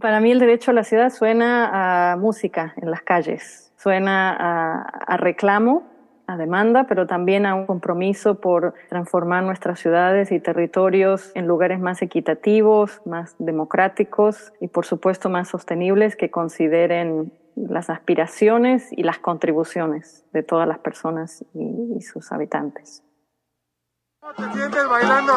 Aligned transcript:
Para 0.00 0.20
mí 0.20 0.32
el 0.32 0.38
derecho 0.38 0.70
a 0.70 0.74
la 0.74 0.84
ciudad 0.84 1.10
suena 1.10 2.12
a 2.12 2.16
música 2.16 2.72
en 2.80 2.90
las 2.90 3.02
calles, 3.02 3.70
suena 3.76 4.82
a, 5.06 5.16
reclamo, 5.18 5.82
a 6.26 6.38
demanda, 6.38 6.84
pero 6.88 7.06
también 7.06 7.44
a 7.44 7.54
un 7.54 7.66
compromiso 7.66 8.40
por 8.40 8.74
transformar 8.88 9.42
nuestras 9.44 9.78
ciudades 9.78 10.32
y 10.32 10.40
territorios 10.40 11.32
en 11.34 11.46
lugares 11.46 11.80
más 11.80 12.00
equitativos, 12.00 13.02
más 13.04 13.34
democráticos 13.38 14.54
y 14.60 14.68
por 14.68 14.86
supuesto 14.86 15.28
más 15.28 15.48
sostenibles 15.48 16.16
que 16.16 16.30
consideren 16.30 17.32
las 17.56 17.90
aspiraciones 17.90 18.90
y 18.92 19.02
las 19.02 19.18
contribuciones 19.18 20.24
de 20.32 20.42
todas 20.42 20.66
las 20.66 20.78
personas 20.78 21.44
y, 21.52 22.00
sus 22.00 22.32
habitantes. 22.32 23.02
bailando? 24.88 25.34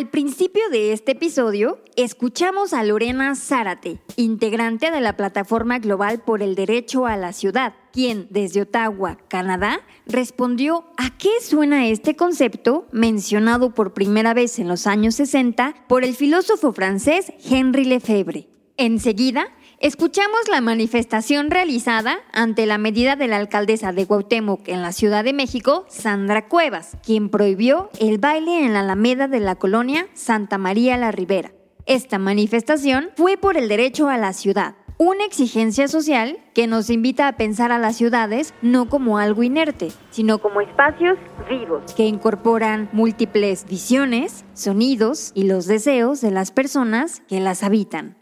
Al 0.00 0.08
principio 0.08 0.62
de 0.70 0.94
este 0.94 1.12
episodio, 1.12 1.78
escuchamos 1.94 2.72
a 2.72 2.82
Lorena 2.84 3.34
Zárate, 3.34 3.98
integrante 4.16 4.90
de 4.90 5.02
la 5.02 5.14
Plataforma 5.14 5.78
Global 5.78 6.22
por 6.22 6.42
el 6.42 6.54
Derecho 6.54 7.04
a 7.04 7.18
la 7.18 7.34
Ciudad, 7.34 7.74
quien 7.92 8.26
desde 8.30 8.62
Ottawa, 8.62 9.18
Canadá, 9.28 9.82
respondió 10.06 10.86
a 10.96 11.18
qué 11.18 11.28
suena 11.42 11.86
este 11.86 12.16
concepto 12.16 12.88
mencionado 12.92 13.74
por 13.74 13.92
primera 13.92 14.32
vez 14.32 14.58
en 14.58 14.68
los 14.68 14.86
años 14.86 15.16
60 15.16 15.84
por 15.86 16.02
el 16.02 16.14
filósofo 16.14 16.72
francés 16.72 17.30
Henri 17.44 17.84
Lefebvre. 17.84 18.48
Enseguida, 18.78 19.48
Escuchamos 19.80 20.40
la 20.50 20.60
manifestación 20.60 21.50
realizada 21.50 22.18
ante 22.34 22.66
la 22.66 22.76
medida 22.76 23.16
de 23.16 23.28
la 23.28 23.38
alcaldesa 23.38 23.92
de 23.92 24.06
Cuauhtémoc 24.06 24.68
en 24.68 24.82
la 24.82 24.92
Ciudad 24.92 25.24
de 25.24 25.32
México, 25.32 25.86
Sandra 25.88 26.48
Cuevas, 26.48 26.98
quien 27.02 27.30
prohibió 27.30 27.88
el 27.98 28.18
baile 28.18 28.62
en 28.62 28.74
la 28.74 28.80
Alameda 28.80 29.26
de 29.26 29.40
la 29.40 29.54
colonia 29.54 30.06
Santa 30.12 30.58
María 30.58 30.98
la 30.98 31.12
Ribera. 31.12 31.52
Esta 31.86 32.18
manifestación 32.18 33.08
fue 33.16 33.38
por 33.38 33.56
el 33.56 33.68
derecho 33.68 34.10
a 34.10 34.18
la 34.18 34.34
ciudad, 34.34 34.74
una 34.98 35.24
exigencia 35.24 35.88
social 35.88 36.36
que 36.52 36.66
nos 36.66 36.90
invita 36.90 37.26
a 37.26 37.38
pensar 37.38 37.72
a 37.72 37.78
las 37.78 37.96
ciudades 37.96 38.52
no 38.60 38.90
como 38.90 39.16
algo 39.16 39.42
inerte, 39.42 39.92
sino 40.10 40.40
como 40.40 40.60
espacios 40.60 41.16
vivos 41.48 41.94
que 41.94 42.04
incorporan 42.04 42.90
múltiples 42.92 43.64
visiones, 43.64 44.44
sonidos 44.52 45.32
y 45.34 45.44
los 45.44 45.64
deseos 45.64 46.20
de 46.20 46.32
las 46.32 46.50
personas 46.50 47.22
que 47.26 47.40
las 47.40 47.62
habitan. 47.62 48.19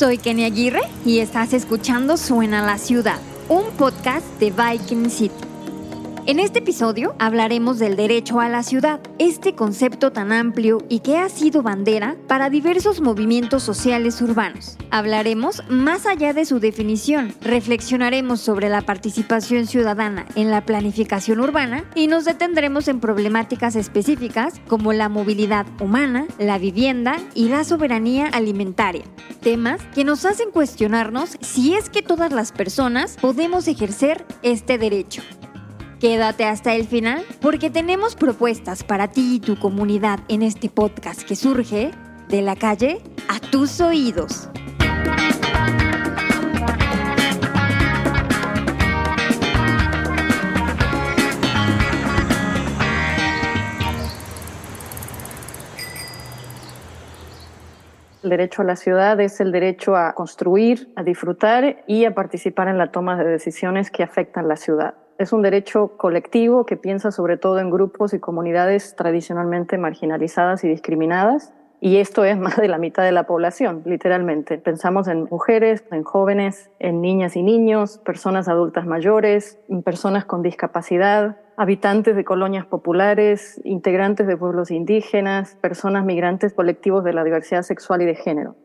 Soy 0.00 0.16
Kenny 0.16 0.44
Aguirre 0.44 0.80
y 1.04 1.18
estás 1.18 1.52
escuchando 1.52 2.16
Suena 2.16 2.64
la 2.64 2.78
Ciudad, 2.78 3.20
un 3.50 3.70
podcast 3.72 4.24
de 4.38 4.50
Viking 4.50 5.10
City. 5.10 5.49
En 6.30 6.38
este 6.38 6.60
episodio 6.60 7.16
hablaremos 7.18 7.80
del 7.80 7.96
derecho 7.96 8.38
a 8.38 8.48
la 8.48 8.62
ciudad, 8.62 9.00
este 9.18 9.56
concepto 9.56 10.12
tan 10.12 10.30
amplio 10.30 10.78
y 10.88 11.00
que 11.00 11.18
ha 11.18 11.28
sido 11.28 11.60
bandera 11.60 12.14
para 12.28 12.50
diversos 12.50 13.00
movimientos 13.00 13.64
sociales 13.64 14.22
urbanos. 14.22 14.78
Hablaremos 14.92 15.64
más 15.68 16.06
allá 16.06 16.32
de 16.32 16.44
su 16.44 16.60
definición, 16.60 17.34
reflexionaremos 17.40 18.40
sobre 18.40 18.68
la 18.68 18.82
participación 18.82 19.66
ciudadana 19.66 20.24
en 20.36 20.52
la 20.52 20.64
planificación 20.64 21.40
urbana 21.40 21.82
y 21.96 22.06
nos 22.06 22.26
detendremos 22.26 22.86
en 22.86 23.00
problemáticas 23.00 23.74
específicas 23.74 24.60
como 24.68 24.92
la 24.92 25.08
movilidad 25.08 25.66
humana, 25.80 26.28
la 26.38 26.58
vivienda 26.58 27.16
y 27.34 27.48
la 27.48 27.64
soberanía 27.64 28.28
alimentaria. 28.28 29.02
Temas 29.40 29.80
que 29.96 30.04
nos 30.04 30.24
hacen 30.24 30.52
cuestionarnos 30.52 31.38
si 31.40 31.74
es 31.74 31.90
que 31.90 32.02
todas 32.02 32.30
las 32.30 32.52
personas 32.52 33.16
podemos 33.20 33.66
ejercer 33.66 34.24
este 34.44 34.78
derecho. 34.78 35.22
Quédate 36.00 36.46
hasta 36.46 36.74
el 36.74 36.86
final 36.86 37.26
porque 37.42 37.68
tenemos 37.68 38.16
propuestas 38.16 38.82
para 38.82 39.08
ti 39.08 39.34
y 39.34 39.40
tu 39.40 39.58
comunidad 39.58 40.20
en 40.28 40.42
este 40.42 40.70
podcast 40.70 41.28
que 41.28 41.36
surge 41.36 41.90
de 42.30 42.40
la 42.40 42.56
calle 42.56 43.02
a 43.28 43.38
tus 43.50 43.82
oídos. 43.82 44.48
El 58.22 58.30
derecho 58.30 58.62
a 58.62 58.64
la 58.64 58.76
ciudad 58.76 59.20
es 59.20 59.38
el 59.40 59.52
derecho 59.52 59.96
a 59.96 60.14
construir, 60.14 60.90
a 60.96 61.02
disfrutar 61.02 61.84
y 61.86 62.06
a 62.06 62.14
participar 62.14 62.68
en 62.68 62.78
la 62.78 62.90
toma 62.90 63.22
de 63.22 63.28
decisiones 63.28 63.90
que 63.90 64.02
afectan 64.02 64.48
la 64.48 64.56
ciudad. 64.56 64.94
Es 65.20 65.34
un 65.34 65.42
derecho 65.42 65.98
colectivo 65.98 66.64
que 66.64 66.78
piensa 66.78 67.10
sobre 67.10 67.36
todo 67.36 67.58
en 67.58 67.68
grupos 67.68 68.14
y 68.14 68.18
comunidades 68.18 68.96
tradicionalmente 68.96 69.76
marginalizadas 69.76 70.64
y 70.64 70.68
discriminadas. 70.68 71.52
Y 71.78 71.98
esto 71.98 72.24
es 72.24 72.38
más 72.38 72.56
de 72.56 72.68
la 72.68 72.78
mitad 72.78 73.04
de 73.04 73.12
la 73.12 73.24
población, 73.24 73.82
literalmente. 73.84 74.56
Pensamos 74.56 75.08
en 75.08 75.24
mujeres, 75.30 75.84
en 75.90 76.04
jóvenes, 76.04 76.70
en 76.78 77.02
niñas 77.02 77.36
y 77.36 77.42
niños, 77.42 77.98
personas 77.98 78.48
adultas 78.48 78.86
mayores, 78.86 79.58
personas 79.84 80.24
con 80.24 80.40
discapacidad, 80.42 81.36
habitantes 81.58 82.16
de 82.16 82.24
colonias 82.24 82.64
populares, 82.64 83.60
integrantes 83.64 84.26
de 84.26 84.38
pueblos 84.38 84.70
indígenas, 84.70 85.54
personas 85.56 86.06
migrantes, 86.06 86.54
colectivos 86.54 87.04
de 87.04 87.12
la 87.12 87.24
diversidad 87.24 87.60
sexual 87.60 88.00
y 88.00 88.06
de 88.06 88.14
género. 88.14 88.56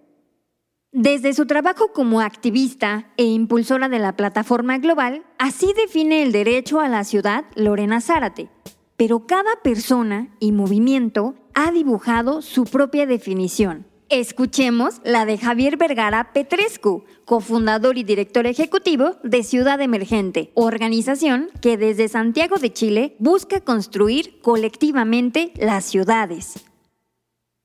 Desde 0.97 1.33
su 1.33 1.45
trabajo 1.45 1.89
como 1.91 2.22
activista 2.22 3.11
e 3.17 3.25
impulsora 3.25 3.89
de 3.89 4.00
la 4.00 4.16
plataforma 4.16 4.78
global, 4.78 5.25
así 5.38 5.73
define 5.75 6.23
el 6.23 6.31
derecho 6.31 6.79
a 6.79 6.88
la 6.88 7.03
ciudad 7.03 7.44
Lorena 7.56 8.00
Zárate. 8.00 8.47
Pero 8.95 9.28
cada 9.28 9.57
persona 9.61 10.29
y 10.39 10.53
movimiento 10.53 11.35
ha 11.53 11.73
dibujado 11.73 12.41
su 12.41 12.63
propia 12.63 13.05
definición. 13.05 13.85
Escuchemos 14.07 15.01
la 15.03 15.25
de 15.25 15.38
Javier 15.38 15.75
Vergara 15.75 16.31
Petrescu, 16.31 17.03
cofundador 17.25 17.97
y 17.97 18.05
director 18.05 18.47
ejecutivo 18.47 19.17
de 19.22 19.44
Ciudad 19.44 19.81
Emergente, 19.81 20.53
organización 20.53 21.50
que 21.59 21.75
desde 21.75 22.07
Santiago 22.07 22.55
de 22.55 22.72
Chile 22.72 23.17
busca 23.19 23.59
construir 23.59 24.39
colectivamente 24.39 25.51
las 25.57 25.84
ciudades. 25.84 26.66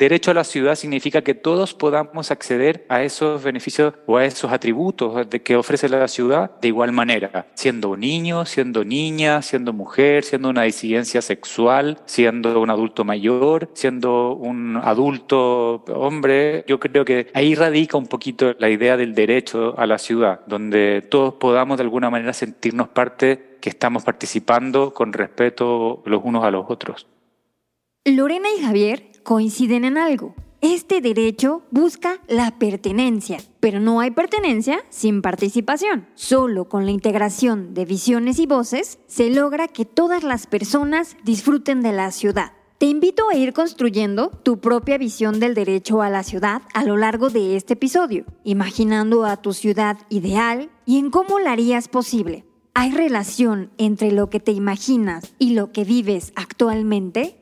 Derecho 0.01 0.31
a 0.31 0.35
la 0.35 0.45
ciudad 0.45 0.77
significa 0.77 1.21
que 1.21 1.35
todos 1.35 1.75
podamos 1.75 2.31
acceder 2.31 2.87
a 2.89 3.03
esos 3.03 3.43
beneficios 3.43 3.93
o 4.07 4.17
a 4.17 4.25
esos 4.25 4.51
atributos 4.51 5.27
que 5.45 5.57
ofrece 5.57 5.91
la 5.91 6.09
ciudad 6.09 6.59
de 6.59 6.69
igual 6.69 6.91
manera, 6.91 7.49
siendo 7.53 7.99
niño, 7.99 8.47
siendo 8.47 8.83
niña, 8.83 9.43
siendo 9.43 9.75
mujer, 9.75 10.25
siendo 10.25 10.49
una 10.49 10.63
disidencia 10.63 11.21
sexual, 11.21 11.99
siendo 12.07 12.59
un 12.63 12.71
adulto 12.71 13.05
mayor, 13.05 13.69
siendo 13.75 14.33
un 14.37 14.79
adulto 14.83 15.85
hombre. 15.95 16.65
Yo 16.67 16.81
creo 16.81 17.05
que 17.05 17.27
ahí 17.35 17.55
radica 17.55 17.99
un 17.99 18.07
poquito 18.07 18.55
la 18.59 18.71
idea 18.71 18.97
del 18.97 19.15
derecho 19.15 19.75
a 19.79 19.85
la 19.85 19.99
ciudad, 19.99 20.41
donde 20.47 21.03
todos 21.11 21.35
podamos 21.35 21.77
de 21.77 21.83
alguna 21.83 22.09
manera 22.09 22.33
sentirnos 22.33 22.89
parte 22.89 23.59
que 23.61 23.69
estamos 23.69 24.03
participando 24.05 24.95
con 24.95 25.13
respeto 25.13 26.03
los 26.07 26.23
unos 26.25 26.43
a 26.43 26.51
los 26.51 26.65
otros. 26.71 27.07
Lorena 28.07 28.49
y 28.57 28.63
Javier 28.63 29.11
coinciden 29.23 29.85
en 29.85 29.99
algo. 29.99 30.35
Este 30.63 31.01
derecho 31.01 31.63
busca 31.71 32.21
la 32.29 32.59
pertenencia, 32.59 33.39
pero 33.61 33.81
no 33.81 34.01
hay 34.01 34.11
pertenencia 34.11 34.85
sin 34.91 35.23
participación. 35.23 36.07
Solo 36.15 36.69
con 36.69 36.85
la 36.85 36.91
integración 36.91 37.73
de 37.73 37.87
visiones 37.87 38.39
y 38.39 38.47
voces 38.47 38.99
se 39.07 39.31
logra 39.31 39.69
que 39.69 39.87
todas 39.87 40.23
las 40.23 40.47
personas 40.47 41.17
disfruten 41.25 41.81
de 41.81 41.93
la 41.93 42.11
ciudad. 42.11 42.53
Te 42.77 42.87
invito 42.87 43.25
a 43.31 43.37
ir 43.37 43.55
construyendo 43.55 44.31
tu 44.31 44.61
propia 44.61 44.99
visión 44.99 45.41
del 45.41 45.55
derecho 45.55 46.03
a 46.03 46.11
la 46.11 46.23
ciudad 46.23 46.63
a 46.75 46.85
lo 46.85 46.99
largo 46.99 47.31
de 47.31 47.57
este 47.57 47.73
episodio, 47.73 48.27
imaginando 48.45 49.25
a 49.25 49.39
tu 49.39 49.55
ciudad 49.55 49.99
ideal 50.11 50.71
y 50.85 50.99
en 50.99 51.11
cómo 51.11 51.39
la 51.41 51.53
harías 51.53 51.89
posible. 51.89 52.45
¿Hay 52.75 52.93
relación 52.93 53.71
entre 53.79 54.13
lo 54.13 54.31
que 54.31 54.41
te 54.41 54.53
imaginas 54.53 55.35
y 55.39 55.55
lo 55.55 55.73
que 55.73 55.85
vives 55.85 56.33
actualmente? 56.37 57.40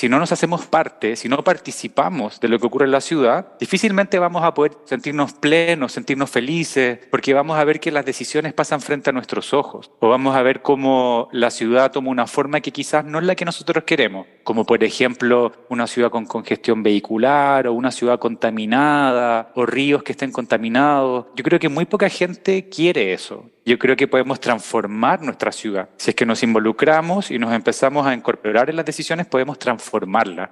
Si 0.00 0.08
no 0.08 0.18
nos 0.18 0.32
hacemos 0.32 0.64
parte, 0.64 1.14
si 1.14 1.28
no 1.28 1.44
participamos 1.44 2.40
de 2.40 2.48
lo 2.48 2.58
que 2.58 2.66
ocurre 2.66 2.86
en 2.86 2.90
la 2.90 3.02
ciudad, 3.02 3.58
difícilmente 3.60 4.18
vamos 4.18 4.42
a 4.42 4.54
poder 4.54 4.72
sentirnos 4.86 5.34
plenos, 5.34 5.92
sentirnos 5.92 6.30
felices, 6.30 7.00
porque 7.10 7.34
vamos 7.34 7.58
a 7.58 7.64
ver 7.64 7.80
que 7.80 7.90
las 7.90 8.06
decisiones 8.06 8.54
pasan 8.54 8.80
frente 8.80 9.10
a 9.10 9.12
nuestros 9.12 9.52
ojos, 9.52 9.90
o 9.98 10.08
vamos 10.08 10.34
a 10.34 10.40
ver 10.40 10.62
cómo 10.62 11.28
la 11.32 11.50
ciudad 11.50 11.92
toma 11.92 12.08
una 12.08 12.26
forma 12.26 12.62
que 12.62 12.72
quizás 12.72 13.04
no 13.04 13.18
es 13.18 13.26
la 13.26 13.34
que 13.34 13.44
nosotros 13.44 13.84
queremos, 13.84 14.26
como 14.42 14.64
por 14.64 14.82
ejemplo 14.82 15.52
una 15.68 15.86
ciudad 15.86 16.08
con 16.08 16.24
congestión 16.24 16.82
vehicular, 16.82 17.66
o 17.66 17.74
una 17.74 17.90
ciudad 17.90 18.18
contaminada, 18.18 19.52
o 19.54 19.66
ríos 19.66 20.02
que 20.02 20.12
estén 20.12 20.32
contaminados. 20.32 21.26
Yo 21.36 21.44
creo 21.44 21.58
que 21.58 21.68
muy 21.68 21.84
poca 21.84 22.08
gente 22.08 22.70
quiere 22.70 23.12
eso. 23.12 23.50
Yo 23.64 23.78
creo 23.78 23.96
que 23.96 24.08
podemos 24.08 24.40
transformar 24.40 25.22
nuestra 25.22 25.52
ciudad. 25.52 25.90
Si 25.96 26.10
es 26.10 26.16
que 26.16 26.24
nos 26.24 26.42
involucramos 26.42 27.30
y 27.30 27.38
nos 27.38 27.52
empezamos 27.52 28.06
a 28.06 28.14
incorporar 28.14 28.70
en 28.70 28.76
las 28.76 28.86
decisiones, 28.86 29.26
podemos 29.26 29.58
transformarla. 29.58 30.50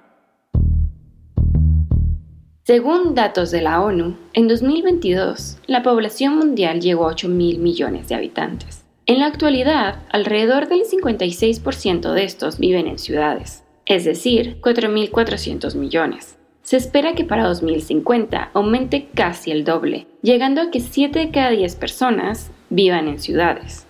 Según 2.63 3.15
datos 3.15 3.49
de 3.49 3.61
la 3.63 3.81
ONU, 3.81 4.15
en 4.33 4.47
2022 4.47 5.57
la 5.65 5.81
población 5.81 6.37
mundial 6.37 6.81
llegó 6.81 7.05
a 7.05 7.13
8 7.13 7.27
mil 7.27 7.57
millones 7.57 8.07
de 8.07 8.15
habitantes. 8.15 8.85
En 9.07 9.17
la 9.17 9.25
actualidad, 9.25 10.03
alrededor 10.11 10.67
del 10.67 10.81
56% 10.81 12.13
de 12.13 12.23
estos 12.23 12.59
viven 12.59 12.85
en 12.85 12.99
ciudades, 12.99 13.63
es 13.87 14.05
decir, 14.05 14.61
4.400 14.61 15.73
millones. 15.73 16.37
Se 16.61 16.77
espera 16.77 17.15
que 17.15 17.23
para 17.23 17.47
2050 17.47 18.51
aumente 18.53 19.07
casi 19.15 19.49
el 19.49 19.63
doble, 19.63 20.05
llegando 20.21 20.61
a 20.61 20.69
que 20.69 20.79
7 20.79 21.17
de 21.17 21.31
cada 21.31 21.49
10 21.49 21.75
personas 21.77 22.51
vivan 22.69 23.07
en 23.07 23.19
ciudades. 23.19 23.85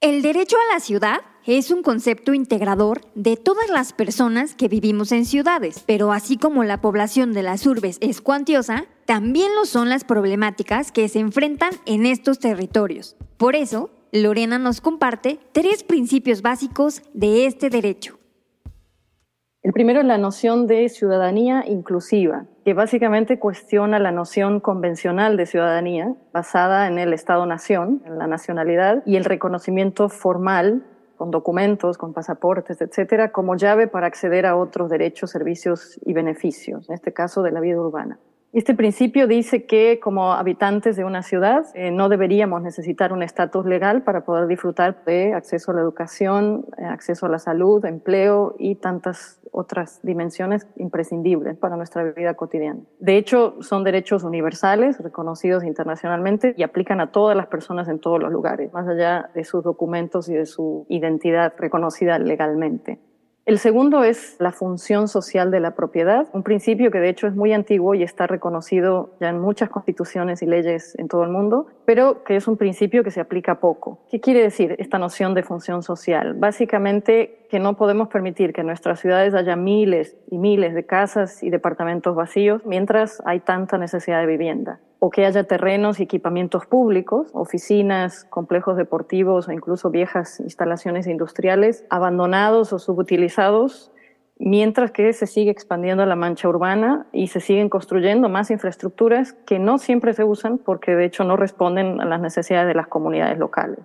El 0.00 0.22
derecho 0.22 0.56
a 0.56 0.74
la 0.74 0.80
ciudad 0.80 1.18
es 1.44 1.70
un 1.70 1.82
concepto 1.82 2.34
integrador 2.34 3.00
de 3.14 3.36
todas 3.36 3.68
las 3.70 3.92
personas 3.92 4.54
que 4.54 4.68
vivimos 4.68 5.12
en 5.12 5.24
ciudades, 5.24 5.82
pero 5.86 6.12
así 6.12 6.36
como 6.36 6.62
la 6.62 6.80
población 6.80 7.32
de 7.32 7.42
las 7.42 7.66
urbes 7.66 7.98
es 8.00 8.20
cuantiosa, 8.20 8.84
también 9.06 9.54
lo 9.56 9.64
son 9.64 9.88
las 9.88 10.04
problemáticas 10.04 10.92
que 10.92 11.08
se 11.08 11.18
enfrentan 11.20 11.70
en 11.86 12.06
estos 12.06 12.38
territorios. 12.38 13.16
Por 13.38 13.56
eso, 13.56 13.90
Lorena 14.12 14.58
nos 14.58 14.80
comparte 14.80 15.40
tres 15.52 15.82
principios 15.82 16.42
básicos 16.42 17.02
de 17.14 17.46
este 17.46 17.70
derecho. 17.70 18.18
El 19.62 19.72
primero 19.72 20.00
es 20.00 20.06
la 20.06 20.18
noción 20.18 20.66
de 20.66 20.88
ciudadanía 20.88 21.64
inclusiva, 21.66 22.46
que 22.68 22.74
básicamente 22.74 23.38
cuestiona 23.38 23.98
la 23.98 24.12
noción 24.12 24.60
convencional 24.60 25.38
de 25.38 25.46
ciudadanía 25.46 26.14
basada 26.34 26.86
en 26.86 26.98
el 26.98 27.14
Estado-nación, 27.14 28.02
en 28.04 28.18
la 28.18 28.26
nacionalidad 28.26 29.02
y 29.06 29.16
el 29.16 29.24
reconocimiento 29.24 30.10
formal 30.10 30.84
con 31.16 31.30
documentos, 31.30 31.96
con 31.96 32.12
pasaportes, 32.12 32.82
etcétera, 32.82 33.32
como 33.32 33.56
llave 33.56 33.86
para 33.86 34.06
acceder 34.06 34.44
a 34.44 34.54
otros 34.54 34.90
derechos, 34.90 35.30
servicios 35.30 35.98
y 36.04 36.12
beneficios, 36.12 36.90
en 36.90 36.96
este 36.96 37.14
caso 37.14 37.42
de 37.42 37.52
la 37.52 37.60
vida 37.60 37.80
urbana. 37.80 38.18
Este 38.54 38.74
principio 38.74 39.26
dice 39.26 39.66
que 39.66 40.00
como 40.00 40.32
habitantes 40.32 40.96
de 40.96 41.04
una 41.04 41.22
ciudad 41.22 41.66
eh, 41.74 41.90
no 41.90 42.08
deberíamos 42.08 42.62
necesitar 42.62 43.12
un 43.12 43.22
estatus 43.22 43.66
legal 43.66 44.02
para 44.04 44.24
poder 44.24 44.46
disfrutar 44.46 45.04
de 45.04 45.34
acceso 45.34 45.70
a 45.70 45.74
la 45.74 45.82
educación, 45.82 46.64
eh, 46.78 46.84
acceso 46.86 47.26
a 47.26 47.28
la 47.28 47.38
salud, 47.38 47.84
empleo 47.84 48.56
y 48.58 48.76
tantas 48.76 49.38
otras 49.52 50.00
dimensiones 50.02 50.66
imprescindibles 50.76 51.58
para 51.58 51.76
nuestra 51.76 52.02
vida 52.04 52.34
cotidiana. 52.34 52.80
De 53.00 53.18
hecho, 53.18 53.56
son 53.60 53.84
derechos 53.84 54.24
universales, 54.24 54.98
reconocidos 54.98 55.62
internacionalmente 55.62 56.54
y 56.56 56.62
aplican 56.62 57.00
a 57.00 57.12
todas 57.12 57.36
las 57.36 57.48
personas 57.48 57.86
en 57.88 57.98
todos 57.98 58.18
los 58.18 58.32
lugares, 58.32 58.72
más 58.72 58.88
allá 58.88 59.30
de 59.34 59.44
sus 59.44 59.62
documentos 59.62 60.26
y 60.30 60.34
de 60.34 60.46
su 60.46 60.86
identidad 60.88 61.52
reconocida 61.58 62.18
legalmente. 62.18 62.98
El 63.48 63.58
segundo 63.58 64.04
es 64.04 64.36
la 64.40 64.52
función 64.52 65.08
social 65.08 65.50
de 65.50 65.58
la 65.58 65.74
propiedad, 65.74 66.28
un 66.34 66.42
principio 66.42 66.90
que 66.90 67.00
de 67.00 67.08
hecho 67.08 67.26
es 67.26 67.34
muy 67.34 67.54
antiguo 67.54 67.94
y 67.94 68.02
está 68.02 68.26
reconocido 68.26 69.14
ya 69.20 69.30
en 69.30 69.40
muchas 69.40 69.70
constituciones 69.70 70.42
y 70.42 70.46
leyes 70.46 70.94
en 70.98 71.08
todo 71.08 71.24
el 71.24 71.30
mundo, 71.30 71.66
pero 71.88 72.22
que 72.22 72.36
es 72.36 72.46
un 72.46 72.58
principio 72.58 73.02
que 73.02 73.10
se 73.10 73.18
aplica 73.18 73.60
poco. 73.60 74.00
¿Qué 74.10 74.20
quiere 74.20 74.42
decir 74.42 74.76
esta 74.78 74.98
noción 74.98 75.32
de 75.32 75.42
función 75.42 75.82
social? 75.82 76.34
Básicamente 76.34 77.46
que 77.48 77.60
no 77.60 77.78
podemos 77.78 78.08
permitir 78.08 78.52
que 78.52 78.60
en 78.60 78.66
nuestras 78.66 79.00
ciudades 79.00 79.32
haya 79.32 79.56
miles 79.56 80.14
y 80.30 80.36
miles 80.36 80.74
de 80.74 80.84
casas 80.84 81.42
y 81.42 81.48
departamentos 81.48 82.14
vacíos 82.14 82.60
mientras 82.66 83.22
hay 83.24 83.40
tanta 83.40 83.78
necesidad 83.78 84.20
de 84.20 84.26
vivienda 84.26 84.80
o 84.98 85.08
que 85.08 85.24
haya 85.24 85.44
terrenos 85.44 85.98
y 85.98 86.02
equipamientos 86.02 86.66
públicos, 86.66 87.30
oficinas, 87.32 88.24
complejos 88.24 88.76
deportivos 88.76 89.48
o 89.48 89.52
incluso 89.52 89.88
viejas 89.88 90.40
instalaciones 90.40 91.06
industriales 91.06 91.86
abandonados 91.88 92.74
o 92.74 92.78
subutilizados, 92.78 93.92
mientras 94.38 94.90
que 94.90 95.12
se 95.12 95.26
sigue 95.26 95.50
expandiendo 95.50 96.04
la 96.06 96.16
mancha 96.16 96.48
urbana 96.48 97.06
y 97.12 97.28
se 97.28 97.40
siguen 97.40 97.68
construyendo 97.68 98.28
más 98.28 98.50
infraestructuras 98.50 99.32
que 99.32 99.58
no 99.58 99.78
siempre 99.78 100.14
se 100.14 100.24
usan 100.24 100.58
porque 100.58 100.94
de 100.94 101.04
hecho 101.04 101.24
no 101.24 101.36
responden 101.36 102.00
a 102.00 102.04
las 102.04 102.20
necesidades 102.20 102.68
de 102.68 102.74
las 102.74 102.86
comunidades 102.86 103.38
locales. 103.38 103.78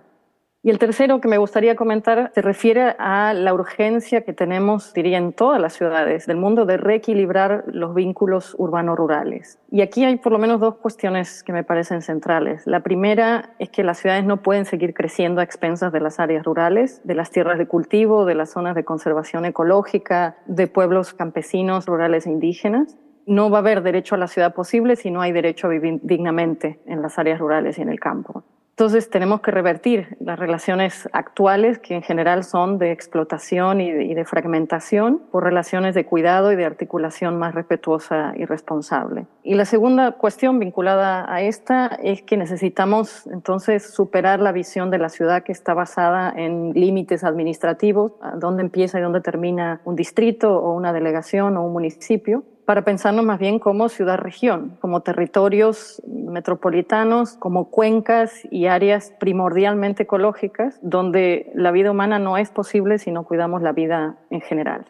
Y 0.66 0.70
el 0.70 0.78
tercero 0.78 1.20
que 1.20 1.28
me 1.28 1.36
gustaría 1.36 1.76
comentar 1.76 2.32
se 2.34 2.40
refiere 2.40 2.96
a 2.98 3.34
la 3.34 3.52
urgencia 3.52 4.22
que 4.22 4.32
tenemos, 4.32 4.94
diría, 4.94 5.18
en 5.18 5.34
todas 5.34 5.60
las 5.60 5.74
ciudades 5.74 6.26
del 6.26 6.38
mundo 6.38 6.64
de 6.64 6.78
reequilibrar 6.78 7.64
los 7.66 7.94
vínculos 7.94 8.56
urbano-rurales. 8.56 9.58
Y 9.70 9.82
aquí 9.82 10.06
hay 10.06 10.16
por 10.16 10.32
lo 10.32 10.38
menos 10.38 10.60
dos 10.60 10.76
cuestiones 10.76 11.42
que 11.42 11.52
me 11.52 11.64
parecen 11.64 12.00
centrales. 12.00 12.66
La 12.66 12.80
primera 12.80 13.50
es 13.58 13.68
que 13.68 13.84
las 13.84 13.98
ciudades 13.98 14.24
no 14.24 14.40
pueden 14.40 14.64
seguir 14.64 14.94
creciendo 14.94 15.42
a 15.42 15.44
expensas 15.44 15.92
de 15.92 16.00
las 16.00 16.18
áreas 16.18 16.46
rurales, 16.46 17.02
de 17.04 17.14
las 17.14 17.30
tierras 17.30 17.58
de 17.58 17.68
cultivo, 17.68 18.24
de 18.24 18.34
las 18.34 18.50
zonas 18.50 18.74
de 18.74 18.84
conservación 18.84 19.44
ecológica, 19.44 20.38
de 20.46 20.66
pueblos 20.66 21.12
campesinos, 21.12 21.84
rurales 21.84 22.26
e 22.26 22.30
indígenas 22.30 22.96
no 23.26 23.50
va 23.50 23.58
a 23.58 23.60
haber 23.60 23.82
derecho 23.82 24.14
a 24.14 24.18
la 24.18 24.28
ciudad 24.28 24.54
posible 24.54 24.96
si 24.96 25.10
no 25.10 25.22
hay 25.22 25.32
derecho 25.32 25.66
a 25.66 25.70
vivir 25.70 26.00
dignamente 26.02 26.80
en 26.84 27.00
las 27.00 27.18
áreas 27.18 27.38
rurales 27.38 27.78
y 27.78 27.82
en 27.82 27.88
el 27.88 27.98
campo. 27.98 28.44
Entonces 28.74 29.08
tenemos 29.08 29.40
que 29.40 29.52
revertir 29.52 30.16
las 30.18 30.36
relaciones 30.36 31.08
actuales, 31.12 31.78
que 31.78 31.94
en 31.94 32.02
general 32.02 32.42
son 32.42 32.78
de 32.78 32.90
explotación 32.90 33.80
y 33.80 34.14
de, 34.14 34.24
fragmentación, 34.24 35.22
por 35.30 35.44
relaciones 35.44 35.94
de 35.94 36.04
cuidado 36.04 36.50
y 36.50 36.56
de 36.56 36.64
articulación 36.64 37.38
más 37.38 37.54
respetuosa 37.54 38.32
y 38.36 38.46
responsable. 38.46 39.26
Y 39.44 39.54
la 39.54 39.64
segunda 39.64 40.10
cuestión 40.12 40.58
vinculada 40.58 41.32
a 41.32 41.40
esta 41.42 41.86
es 42.02 42.22
que 42.22 42.36
necesitamos 42.36 43.28
entonces 43.28 43.94
superar 43.94 44.40
la 44.40 44.50
visión 44.50 44.90
de 44.90 44.98
la 44.98 45.08
ciudad 45.08 45.44
que 45.44 45.52
está 45.52 45.72
basada 45.72 46.32
en 46.36 46.72
límites 46.72 47.22
administrativos, 47.22 48.14
dónde 48.40 48.64
empieza 48.64 48.98
y 48.98 49.02
dónde 49.02 49.20
termina 49.20 49.82
un 49.84 49.94
distrito 49.94 50.52
o 50.52 50.74
una 50.74 50.92
delegación 50.92 51.56
o 51.56 51.64
un 51.64 51.72
municipio, 51.72 52.42
para 52.64 52.82
pensarnos 52.82 53.24
más 53.24 53.38
bien 53.38 53.58
como 53.58 53.88
ciudad-región, 53.88 54.76
como 54.80 55.02
territorios 55.02 56.02
metropolitanos, 56.06 57.36
como 57.36 57.70
cuencas 57.70 58.42
y 58.50 58.66
áreas 58.66 59.12
primordialmente 59.20 60.04
ecológicas, 60.04 60.78
donde 60.82 61.50
la 61.54 61.70
vida 61.72 61.90
humana 61.90 62.18
no 62.18 62.38
es 62.38 62.50
posible 62.50 62.98
si 62.98 63.10
no 63.10 63.24
cuidamos 63.24 63.62
la 63.62 63.72
vida 63.72 64.16
en 64.30 64.40
general. 64.40 64.86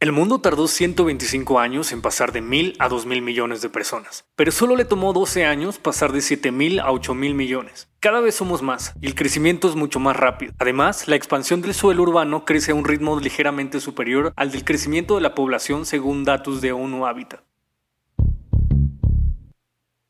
El 0.00 0.12
mundo 0.12 0.40
tardó 0.40 0.66
125 0.66 1.58
años 1.58 1.92
en 1.92 2.00
pasar 2.00 2.32
de 2.32 2.42
1.000 2.42 2.76
a 2.78 2.88
2.000 2.88 3.20
millones 3.20 3.60
de 3.60 3.68
personas, 3.68 4.24
pero 4.34 4.50
solo 4.50 4.74
le 4.74 4.86
tomó 4.86 5.12
12 5.12 5.44
años 5.44 5.78
pasar 5.78 6.12
de 6.12 6.20
7.000 6.20 6.80
a 6.80 6.90
8.000 6.90 7.34
millones. 7.34 7.90
Cada 8.00 8.20
vez 8.20 8.34
somos 8.34 8.62
más 8.62 8.94
y 9.02 9.08
el 9.08 9.14
crecimiento 9.14 9.68
es 9.68 9.76
mucho 9.76 10.00
más 10.00 10.16
rápido. 10.16 10.54
Además, 10.58 11.06
la 11.06 11.16
expansión 11.16 11.60
del 11.60 11.74
suelo 11.74 12.02
urbano 12.04 12.46
crece 12.46 12.72
a 12.72 12.76
un 12.76 12.86
ritmo 12.86 13.20
ligeramente 13.20 13.78
superior 13.78 14.32
al 14.36 14.50
del 14.52 14.64
crecimiento 14.64 15.16
de 15.16 15.20
la 15.20 15.34
población 15.34 15.84
según 15.84 16.24
datos 16.24 16.62
de 16.62 16.72
ONU 16.72 17.04
Habitat. 17.04 17.42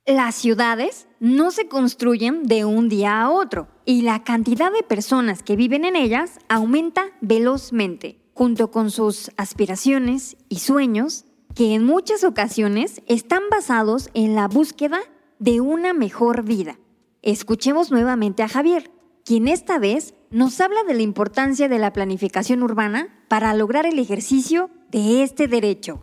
Las 0.07 0.37
ciudades 0.37 1.09
no 1.19 1.51
se 1.51 1.67
construyen 1.67 2.45
de 2.45 2.65
un 2.65 2.89
día 2.89 3.21
a 3.21 3.31
otro 3.31 3.67
y 3.85 4.03
la 4.03 4.23
cantidad 4.23 4.71
de 4.71 4.85
personas 4.85 5.43
que 5.43 5.57
viven 5.57 5.85
en 5.85 5.97
ellas 5.97 6.39
aumenta 6.49 7.07
velozmente 7.21 8.20
junto 8.41 8.71
con 8.71 8.91
sus 8.91 9.31
aspiraciones 9.37 10.39
y 10.49 10.61
sueños, 10.61 11.27
que 11.55 11.75
en 11.75 11.85
muchas 11.85 12.25
ocasiones 12.25 13.03
están 13.07 13.43
basados 13.51 14.09
en 14.15 14.35
la 14.35 14.49
búsqueda 14.49 14.99
de 15.39 15.61
una 15.61 15.93
mejor 15.93 16.43
vida. 16.43 16.79
Escuchemos 17.21 17.91
nuevamente 17.91 18.43
a 18.43 18.49
Javier, 18.49 18.91
quien 19.27 19.47
esta 19.47 19.79
vez 19.79 20.15
nos 20.31 20.59
habla 20.63 20.85
de 20.85 20.95
la 20.95 21.03
importancia 21.03 21.69
de 21.69 21.79
la 21.79 21.93
planificación 21.93 22.63
urbana 22.63 23.09
para 23.29 23.53
lograr 23.53 23.85
el 23.85 23.99
ejercicio 23.99 24.71
de 24.91 25.23
este 25.23 25.47
derecho. 25.47 26.03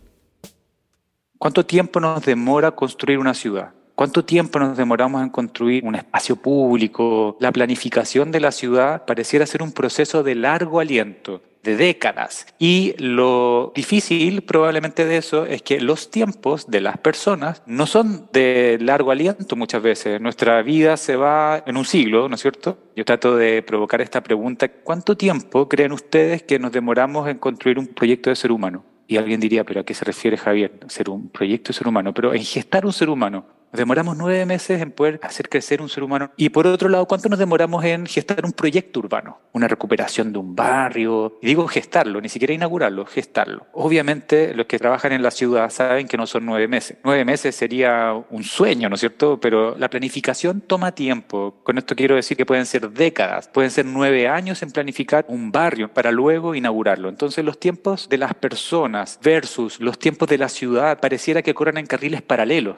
¿Cuánto 1.38 1.66
tiempo 1.66 1.98
nos 1.98 2.24
demora 2.24 2.70
construir 2.70 3.18
una 3.18 3.34
ciudad? 3.34 3.74
¿Cuánto 3.96 4.24
tiempo 4.24 4.60
nos 4.60 4.76
demoramos 4.76 5.24
en 5.24 5.30
construir 5.30 5.84
un 5.84 5.96
espacio 5.96 6.36
público? 6.36 7.36
La 7.40 7.50
planificación 7.50 8.30
de 8.30 8.38
la 8.38 8.52
ciudad 8.52 9.06
pareciera 9.06 9.44
ser 9.44 9.60
un 9.60 9.72
proceso 9.72 10.22
de 10.22 10.36
largo 10.36 10.78
aliento, 10.78 11.42
de 11.62 11.76
décadas. 11.76 12.46
Y 12.58 12.94
lo 12.98 13.72
difícil 13.74 14.42
probablemente 14.42 15.04
de 15.04 15.16
eso 15.16 15.46
es 15.46 15.62
que 15.62 15.80
los 15.80 16.10
tiempos 16.10 16.70
de 16.70 16.80
las 16.80 16.98
personas 16.98 17.62
no 17.66 17.86
son 17.86 18.28
de 18.32 18.78
largo 18.80 19.10
aliento 19.10 19.56
muchas 19.56 19.82
veces. 19.82 20.20
Nuestra 20.20 20.62
vida 20.62 20.96
se 20.96 21.16
va 21.16 21.62
en 21.66 21.76
un 21.76 21.84
siglo, 21.84 22.28
¿no 22.28 22.34
es 22.34 22.42
cierto? 22.42 22.78
Yo 22.96 23.04
trato 23.04 23.36
de 23.36 23.62
provocar 23.62 24.00
esta 24.00 24.22
pregunta. 24.22 24.68
¿Cuánto 24.68 25.16
tiempo 25.16 25.68
creen 25.68 25.92
ustedes 25.92 26.42
que 26.42 26.58
nos 26.58 26.72
demoramos 26.72 27.28
en 27.28 27.38
construir 27.38 27.78
un 27.78 27.88
proyecto 27.88 28.30
de 28.30 28.36
ser 28.36 28.52
humano? 28.52 28.84
Y 29.06 29.16
alguien 29.16 29.40
diría, 29.40 29.64
¿pero 29.64 29.80
a 29.80 29.84
qué 29.84 29.94
se 29.94 30.04
refiere 30.04 30.36
Javier? 30.36 30.72
Ser 30.88 31.08
un 31.08 31.30
proyecto 31.30 31.68
de 31.68 31.78
ser 31.78 31.88
humano, 31.88 32.12
pero 32.12 32.34
en 32.34 32.44
gestar 32.44 32.84
un 32.84 32.92
ser 32.92 33.08
humano. 33.08 33.46
Demoramos 33.72 34.16
nueve 34.16 34.46
meses 34.46 34.80
en 34.80 34.92
poder 34.92 35.20
hacer 35.22 35.48
crecer 35.48 35.82
un 35.82 35.88
ser 35.88 36.02
humano. 36.02 36.30
Y 36.36 36.48
por 36.48 36.66
otro 36.66 36.88
lado, 36.88 37.06
¿cuánto 37.06 37.28
nos 37.28 37.38
demoramos 37.38 37.84
en 37.84 38.06
gestar 38.06 38.44
un 38.44 38.52
proyecto 38.52 39.00
urbano? 39.00 39.38
Una 39.52 39.68
recuperación 39.68 40.32
de 40.32 40.38
un 40.38 40.56
barrio. 40.56 41.38
Y 41.42 41.46
digo 41.46 41.68
gestarlo, 41.68 42.20
ni 42.20 42.28
siquiera 42.28 42.54
inaugurarlo, 42.54 43.04
gestarlo. 43.04 43.66
Obviamente, 43.72 44.54
los 44.54 44.66
que 44.66 44.78
trabajan 44.78 45.12
en 45.12 45.22
la 45.22 45.30
ciudad 45.30 45.70
saben 45.70 46.08
que 46.08 46.16
no 46.16 46.26
son 46.26 46.46
nueve 46.46 46.66
meses. 46.66 46.96
Nueve 47.04 47.24
meses 47.24 47.54
sería 47.54 48.14
un 48.30 48.42
sueño, 48.42 48.88
¿no 48.88 48.94
es 48.94 49.00
cierto? 49.00 49.38
Pero 49.38 49.76
la 49.76 49.90
planificación 49.90 50.62
toma 50.62 50.92
tiempo. 50.92 51.60
Con 51.62 51.76
esto 51.76 51.94
quiero 51.94 52.14
decir 52.16 52.36
que 52.36 52.46
pueden 52.46 52.64
ser 52.64 52.90
décadas, 52.90 53.48
pueden 53.48 53.70
ser 53.70 53.84
nueve 53.84 54.28
años 54.28 54.62
en 54.62 54.70
planificar 54.70 55.26
un 55.28 55.52
barrio 55.52 55.92
para 55.92 56.10
luego 56.10 56.54
inaugurarlo. 56.54 57.08
Entonces, 57.08 57.44
los 57.44 57.60
tiempos 57.60 58.08
de 58.08 58.18
las 58.18 58.34
personas 58.34 59.18
versus 59.22 59.78
los 59.78 59.98
tiempos 59.98 60.28
de 60.28 60.38
la 60.38 60.48
ciudad 60.48 61.00
pareciera 61.00 61.42
que 61.42 61.54
corran 61.54 61.76
en 61.76 61.86
carriles 61.86 62.22
paralelos. 62.22 62.76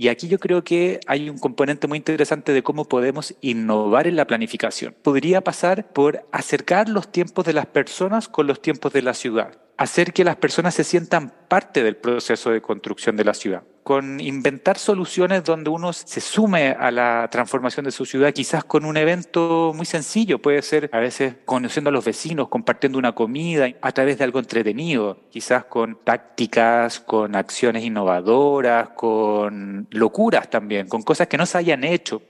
Y 0.00 0.08
aquí 0.08 0.28
yo 0.28 0.38
creo 0.38 0.64
que 0.64 0.98
hay 1.06 1.28
un 1.28 1.36
componente 1.36 1.86
muy 1.86 1.98
interesante 1.98 2.54
de 2.54 2.62
cómo 2.62 2.86
podemos 2.86 3.34
innovar 3.42 4.06
en 4.06 4.16
la 4.16 4.26
planificación. 4.26 4.94
Podría 5.02 5.42
pasar 5.42 5.92
por 5.92 6.26
acercar 6.32 6.88
los 6.88 7.12
tiempos 7.12 7.44
de 7.44 7.52
las 7.52 7.66
personas 7.66 8.26
con 8.26 8.46
los 8.46 8.62
tiempos 8.62 8.94
de 8.94 9.02
la 9.02 9.12
ciudad 9.12 9.58
hacer 9.80 10.12
que 10.12 10.24
las 10.24 10.36
personas 10.36 10.74
se 10.74 10.84
sientan 10.84 11.32
parte 11.48 11.82
del 11.82 11.96
proceso 11.96 12.50
de 12.50 12.60
construcción 12.60 13.16
de 13.16 13.24
la 13.24 13.32
ciudad, 13.32 13.62
con 13.82 14.20
inventar 14.20 14.76
soluciones 14.76 15.42
donde 15.42 15.70
uno 15.70 15.94
se 15.94 16.20
sume 16.20 16.72
a 16.72 16.90
la 16.90 17.26
transformación 17.30 17.86
de 17.86 17.90
su 17.90 18.04
ciudad, 18.04 18.34
quizás 18.34 18.62
con 18.62 18.84
un 18.84 18.98
evento 18.98 19.72
muy 19.74 19.86
sencillo, 19.86 20.38
puede 20.38 20.60
ser 20.60 20.90
a 20.92 20.98
veces 20.98 21.36
conociendo 21.46 21.88
a 21.88 21.94
los 21.94 22.04
vecinos, 22.04 22.48
compartiendo 22.48 22.98
una 22.98 23.12
comida 23.12 23.70
a 23.80 23.92
través 23.92 24.18
de 24.18 24.24
algo 24.24 24.38
entretenido, 24.38 25.22
quizás 25.30 25.64
con 25.64 25.98
tácticas, 26.04 27.00
con 27.00 27.34
acciones 27.34 27.82
innovadoras, 27.82 28.90
con 28.90 29.88
locuras 29.92 30.50
también, 30.50 30.88
con 30.88 31.00
cosas 31.00 31.26
que 31.26 31.38
no 31.38 31.46
se 31.46 31.56
hayan 31.56 31.84
hecho. 31.84 32.20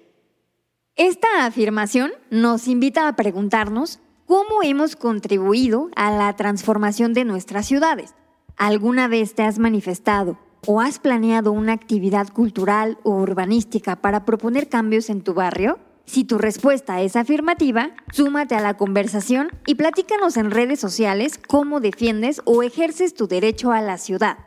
Esta 0.94 1.46
afirmación 1.46 2.12
nos 2.30 2.68
invita 2.68 3.08
a 3.08 3.16
preguntarnos 3.16 3.98
¿Cómo 4.30 4.62
hemos 4.62 4.94
contribuido 4.94 5.88
a 5.96 6.12
la 6.12 6.36
transformación 6.36 7.14
de 7.14 7.24
nuestras 7.24 7.66
ciudades? 7.66 8.14
¿Alguna 8.56 9.08
vez 9.08 9.34
te 9.34 9.42
has 9.42 9.58
manifestado 9.58 10.38
o 10.68 10.80
has 10.80 11.00
planeado 11.00 11.50
una 11.50 11.72
actividad 11.72 12.28
cultural 12.28 12.98
o 13.02 13.10
urbanística 13.10 13.96
para 13.96 14.24
proponer 14.24 14.68
cambios 14.68 15.10
en 15.10 15.22
tu 15.22 15.34
barrio? 15.34 15.80
Si 16.04 16.22
tu 16.22 16.38
respuesta 16.38 17.00
es 17.00 17.16
afirmativa, 17.16 17.90
súmate 18.12 18.54
a 18.54 18.60
la 18.60 18.74
conversación 18.74 19.48
y 19.66 19.74
platícanos 19.74 20.36
en 20.36 20.52
redes 20.52 20.78
sociales 20.78 21.36
cómo 21.48 21.80
defiendes 21.80 22.40
o 22.44 22.62
ejerces 22.62 23.14
tu 23.14 23.26
derecho 23.26 23.72
a 23.72 23.80
la 23.80 23.98
ciudad. 23.98 24.38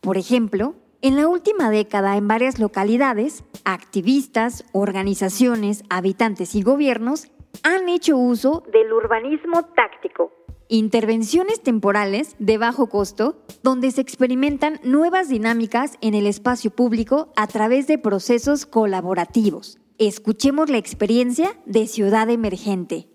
Por 0.00 0.16
ejemplo, 0.16 0.76
en 1.02 1.16
la 1.16 1.28
última 1.28 1.68
década 1.68 2.16
en 2.16 2.26
varias 2.26 2.58
localidades, 2.58 3.44
activistas, 3.66 4.64
organizaciones, 4.72 5.84
habitantes 5.90 6.54
y 6.54 6.62
gobiernos 6.62 7.28
han 7.62 7.88
hecho 7.88 8.16
uso 8.16 8.62
del 8.72 8.92
urbanismo 8.92 9.64
táctico, 9.74 10.32
intervenciones 10.68 11.62
temporales 11.62 12.36
de 12.38 12.58
bajo 12.58 12.88
costo 12.88 13.42
donde 13.62 13.90
se 13.90 14.00
experimentan 14.00 14.80
nuevas 14.82 15.28
dinámicas 15.28 15.96
en 16.00 16.14
el 16.14 16.26
espacio 16.26 16.70
público 16.70 17.32
a 17.36 17.46
través 17.46 17.86
de 17.86 17.98
procesos 17.98 18.66
colaborativos. 18.66 19.78
Escuchemos 19.98 20.68
la 20.68 20.78
experiencia 20.78 21.56
de 21.64 21.86
Ciudad 21.86 22.28
Emergente. 22.30 23.08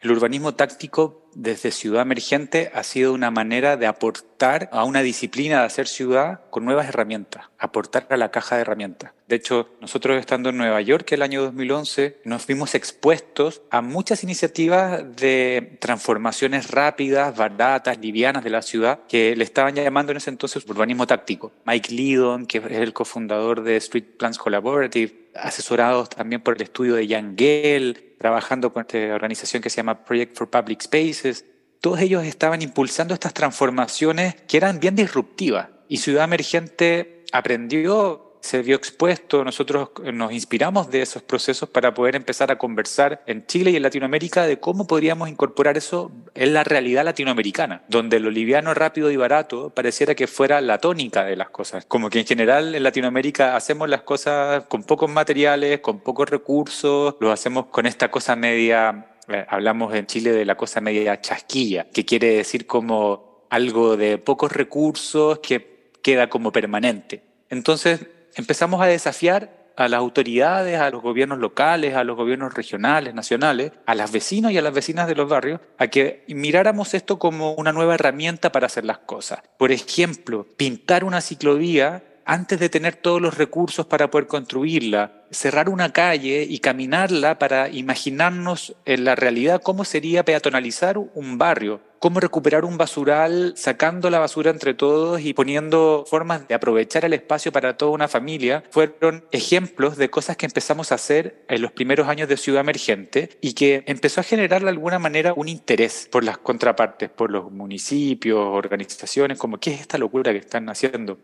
El 0.00 0.10
urbanismo 0.10 0.54
táctico 0.54 1.30
desde 1.34 1.70
Ciudad 1.70 2.02
Emergente 2.02 2.72
ha 2.74 2.82
sido 2.82 3.12
una 3.12 3.30
manera 3.30 3.76
de 3.76 3.86
aportar 3.86 4.68
a 4.72 4.84
una 4.84 5.00
disciplina 5.00 5.60
de 5.60 5.66
hacer 5.66 5.86
ciudad 5.86 6.40
con 6.50 6.64
nuevas 6.64 6.88
herramientas, 6.88 7.44
aportar 7.56 8.08
a 8.10 8.16
la 8.16 8.32
caja 8.32 8.56
de 8.56 8.62
herramientas. 8.62 9.12
De 9.32 9.36
hecho, 9.36 9.70
nosotros 9.80 10.18
estando 10.20 10.50
en 10.50 10.58
Nueva 10.58 10.82
York 10.82 11.10
el 11.12 11.22
año 11.22 11.40
2011, 11.40 12.18
nos 12.24 12.46
vimos 12.46 12.74
expuestos 12.74 13.62
a 13.70 13.80
muchas 13.80 14.22
iniciativas 14.24 15.16
de 15.16 15.78
transformaciones 15.80 16.70
rápidas, 16.70 17.34
baratas, 17.34 17.96
livianas 17.96 18.44
de 18.44 18.50
la 18.50 18.60
ciudad, 18.60 19.00
que 19.08 19.34
le 19.34 19.42
estaban 19.42 19.74
llamando 19.74 20.12
en 20.12 20.18
ese 20.18 20.28
entonces 20.28 20.62
urbanismo 20.68 21.06
táctico. 21.06 21.50
Mike 21.64 21.94
Lidon, 21.94 22.44
que 22.44 22.58
es 22.58 22.72
el 22.72 22.92
cofundador 22.92 23.62
de 23.62 23.76
Street 23.78 24.04
Plans 24.18 24.36
Collaborative, 24.36 25.30
asesorados 25.34 26.10
también 26.10 26.42
por 26.42 26.56
el 26.56 26.64
estudio 26.64 26.96
de 26.96 27.08
Jan 27.08 27.34
Gell, 27.34 28.16
trabajando 28.18 28.70
con 28.70 28.82
esta 28.82 28.98
organización 29.14 29.62
que 29.62 29.70
se 29.70 29.78
llama 29.78 30.04
Project 30.04 30.36
for 30.36 30.50
Public 30.50 30.82
Spaces. 30.82 31.46
Todos 31.80 32.00
ellos 32.00 32.22
estaban 32.24 32.60
impulsando 32.60 33.14
estas 33.14 33.32
transformaciones 33.32 34.34
que 34.46 34.58
eran 34.58 34.78
bien 34.78 34.94
disruptivas 34.94 35.68
y 35.88 35.96
Ciudad 35.96 36.24
Emergente 36.24 37.24
aprendió 37.32 38.28
se 38.42 38.60
vio 38.60 38.74
expuesto, 38.74 39.44
nosotros 39.44 39.90
nos 40.12 40.32
inspiramos 40.32 40.90
de 40.90 41.00
esos 41.00 41.22
procesos 41.22 41.68
para 41.68 41.94
poder 41.94 42.16
empezar 42.16 42.50
a 42.50 42.58
conversar 42.58 43.22
en 43.26 43.46
Chile 43.46 43.70
y 43.70 43.76
en 43.76 43.82
Latinoamérica 43.82 44.48
de 44.48 44.58
cómo 44.58 44.88
podríamos 44.88 45.28
incorporar 45.28 45.76
eso 45.76 46.10
en 46.34 46.52
la 46.52 46.64
realidad 46.64 47.04
latinoamericana, 47.04 47.84
donde 47.88 48.18
lo 48.18 48.30
liviano, 48.30 48.74
rápido 48.74 49.12
y 49.12 49.16
barato 49.16 49.70
pareciera 49.70 50.16
que 50.16 50.26
fuera 50.26 50.60
la 50.60 50.78
tónica 50.78 51.24
de 51.24 51.36
las 51.36 51.50
cosas. 51.50 51.84
Como 51.86 52.10
que 52.10 52.18
en 52.18 52.26
general 52.26 52.74
en 52.74 52.82
Latinoamérica 52.82 53.54
hacemos 53.54 53.88
las 53.88 54.02
cosas 54.02 54.64
con 54.64 54.82
pocos 54.82 55.08
materiales, 55.08 55.78
con 55.78 56.00
pocos 56.00 56.28
recursos, 56.28 57.14
lo 57.20 57.30
hacemos 57.30 57.66
con 57.66 57.86
esta 57.86 58.10
cosa 58.10 58.34
media, 58.34 59.06
eh, 59.28 59.46
hablamos 59.48 59.94
en 59.94 60.06
Chile 60.06 60.32
de 60.32 60.44
la 60.44 60.56
cosa 60.56 60.80
media 60.80 61.20
chasquilla, 61.20 61.86
que 61.92 62.04
quiere 62.04 62.34
decir 62.34 62.66
como 62.66 63.46
algo 63.50 63.96
de 63.96 64.18
pocos 64.18 64.50
recursos 64.50 65.38
que 65.38 65.92
queda 66.02 66.28
como 66.28 66.50
permanente. 66.50 67.22
Entonces, 67.48 68.00
empezamos 68.34 68.80
a 68.80 68.86
desafiar 68.86 69.62
a 69.76 69.88
las 69.88 69.98
autoridades, 69.98 70.78
a 70.78 70.90
los 70.90 71.02
gobiernos 71.02 71.38
locales, 71.38 71.94
a 71.94 72.04
los 72.04 72.16
gobiernos 72.16 72.54
regionales, 72.54 73.14
nacionales, 73.14 73.72
a 73.86 73.94
las 73.94 74.12
vecinos 74.12 74.52
y 74.52 74.58
a 74.58 74.62
las 74.62 74.74
vecinas 74.74 75.08
de 75.08 75.14
los 75.14 75.28
barrios, 75.28 75.60
a 75.78 75.86
que 75.88 76.24
miráramos 76.28 76.94
esto 76.94 77.18
como 77.18 77.54
una 77.54 77.72
nueva 77.72 77.94
herramienta 77.94 78.52
para 78.52 78.66
hacer 78.66 78.84
las 78.84 78.98
cosas. 78.98 79.40
Por 79.56 79.72
ejemplo, 79.72 80.46
pintar 80.56 81.04
una 81.04 81.20
ciclovía 81.20 82.02
antes 82.24 82.60
de 82.60 82.68
tener 82.68 82.96
todos 82.96 83.20
los 83.20 83.36
recursos 83.36 83.86
para 83.86 84.10
poder 84.10 84.26
construirla, 84.26 85.21
cerrar 85.32 85.68
una 85.68 85.92
calle 85.92 86.46
y 86.48 86.58
caminarla 86.58 87.38
para 87.38 87.68
imaginarnos 87.68 88.76
en 88.84 89.04
la 89.04 89.14
realidad 89.14 89.60
cómo 89.62 89.84
sería 89.84 90.24
peatonalizar 90.24 90.98
un 90.98 91.38
barrio, 91.38 91.80
cómo 91.98 92.20
recuperar 92.20 92.64
un 92.64 92.76
basural 92.76 93.54
sacando 93.56 94.10
la 94.10 94.18
basura 94.18 94.50
entre 94.50 94.74
todos 94.74 95.20
y 95.20 95.34
poniendo 95.34 96.04
formas 96.06 96.46
de 96.48 96.54
aprovechar 96.54 97.04
el 97.04 97.14
espacio 97.14 97.52
para 97.52 97.76
toda 97.76 97.92
una 97.92 98.08
familia, 98.08 98.64
fueron 98.70 99.24
ejemplos 99.30 99.96
de 99.96 100.10
cosas 100.10 100.36
que 100.36 100.46
empezamos 100.46 100.92
a 100.92 100.96
hacer 100.96 101.44
en 101.48 101.62
los 101.62 101.72
primeros 101.72 102.08
años 102.08 102.28
de 102.28 102.36
Ciudad 102.36 102.60
Emergente 102.60 103.30
y 103.40 103.54
que 103.54 103.84
empezó 103.86 104.20
a 104.20 104.24
generar 104.24 104.62
de 104.62 104.68
alguna 104.68 104.98
manera 104.98 105.32
un 105.34 105.48
interés 105.48 106.08
por 106.10 106.24
las 106.24 106.38
contrapartes, 106.38 107.08
por 107.08 107.30
los 107.30 107.50
municipios, 107.50 108.38
organizaciones, 108.38 109.38
como 109.38 109.58
qué 109.58 109.72
es 109.72 109.80
esta 109.80 109.96
locura 109.96 110.32
que 110.32 110.38
están 110.38 110.68
haciendo. 110.68 111.18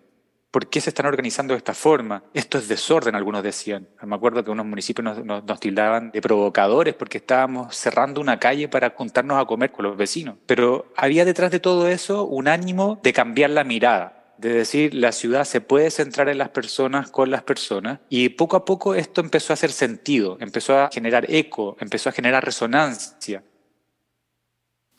¿Por 0.50 0.70
qué 0.70 0.80
se 0.80 0.90
están 0.90 1.04
organizando 1.04 1.52
de 1.52 1.58
esta 1.58 1.74
forma? 1.74 2.24
Esto 2.32 2.56
es 2.56 2.68
desorden, 2.68 3.14
algunos 3.14 3.42
decían. 3.42 3.86
Me 4.02 4.16
acuerdo 4.16 4.42
que 4.42 4.50
unos 4.50 4.64
municipios 4.64 5.04
nos, 5.04 5.44
nos, 5.44 5.60
tildaban 5.60 6.10
de 6.10 6.22
provocadores 6.22 6.94
porque 6.94 7.18
estábamos 7.18 7.76
cerrando 7.76 8.22
una 8.22 8.38
calle 8.38 8.66
para 8.66 8.90
juntarnos 8.90 9.38
a 9.38 9.44
comer 9.44 9.72
con 9.72 9.84
los 9.84 9.98
vecinos. 9.98 10.36
Pero 10.46 10.90
había 10.96 11.26
detrás 11.26 11.50
de 11.50 11.60
todo 11.60 11.86
eso 11.88 12.24
un 12.24 12.48
ánimo 12.48 12.98
de 13.02 13.12
cambiar 13.12 13.50
la 13.50 13.62
mirada, 13.62 14.34
de 14.38 14.54
decir 14.54 14.94
la 14.94 15.12
ciudad 15.12 15.44
se 15.44 15.60
puede 15.60 15.90
centrar 15.90 16.30
en 16.30 16.38
las 16.38 16.48
personas 16.48 17.10
con 17.10 17.30
las 17.30 17.42
personas 17.42 17.98
y 18.08 18.30
poco 18.30 18.56
a 18.56 18.64
poco 18.64 18.94
esto 18.94 19.20
empezó 19.20 19.52
a 19.52 19.54
hacer 19.54 19.70
sentido, 19.70 20.38
empezó 20.40 20.78
a 20.78 20.88
generar 20.90 21.26
eco, 21.30 21.76
empezó 21.78 22.08
a 22.08 22.12
generar 22.12 22.42
resonancia. 22.42 23.42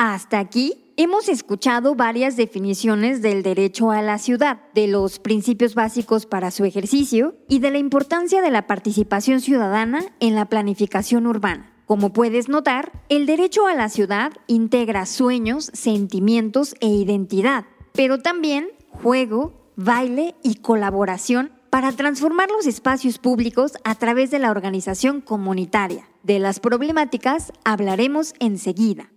Hasta 0.01 0.39
aquí 0.39 0.93
hemos 0.95 1.27
escuchado 1.27 1.93
varias 1.93 2.37
definiciones 2.37 3.21
del 3.21 3.43
derecho 3.43 3.91
a 3.91 4.01
la 4.01 4.17
ciudad, 4.17 4.61
de 4.73 4.87
los 4.87 5.19
principios 5.19 5.75
básicos 5.75 6.25
para 6.25 6.51
su 6.51 6.63
ejercicio 6.63 7.35
y 7.49 7.59
de 7.59 7.69
la 7.69 7.79
importancia 7.79 8.41
de 8.41 8.49
la 8.49 8.65
participación 8.65 9.41
ciudadana 9.41 10.05
en 10.21 10.35
la 10.35 10.45
planificación 10.45 11.27
urbana. 11.27 11.73
Como 11.85 12.13
puedes 12.13 12.47
notar, 12.47 12.93
el 13.09 13.25
derecho 13.25 13.67
a 13.67 13.75
la 13.75 13.89
ciudad 13.89 14.31
integra 14.47 15.05
sueños, 15.05 15.69
sentimientos 15.73 16.75
e 16.79 16.87
identidad, 16.87 17.65
pero 17.91 18.19
también 18.19 18.69
juego, 19.03 19.73
baile 19.75 20.33
y 20.43 20.55
colaboración 20.55 21.51
para 21.69 21.91
transformar 21.91 22.49
los 22.51 22.67
espacios 22.67 23.17
públicos 23.17 23.73
a 23.83 23.95
través 23.95 24.31
de 24.31 24.39
la 24.39 24.51
organización 24.51 25.19
comunitaria. 25.19 26.07
De 26.23 26.39
las 26.39 26.61
problemáticas 26.61 27.51
hablaremos 27.65 28.33
enseguida. 28.39 29.09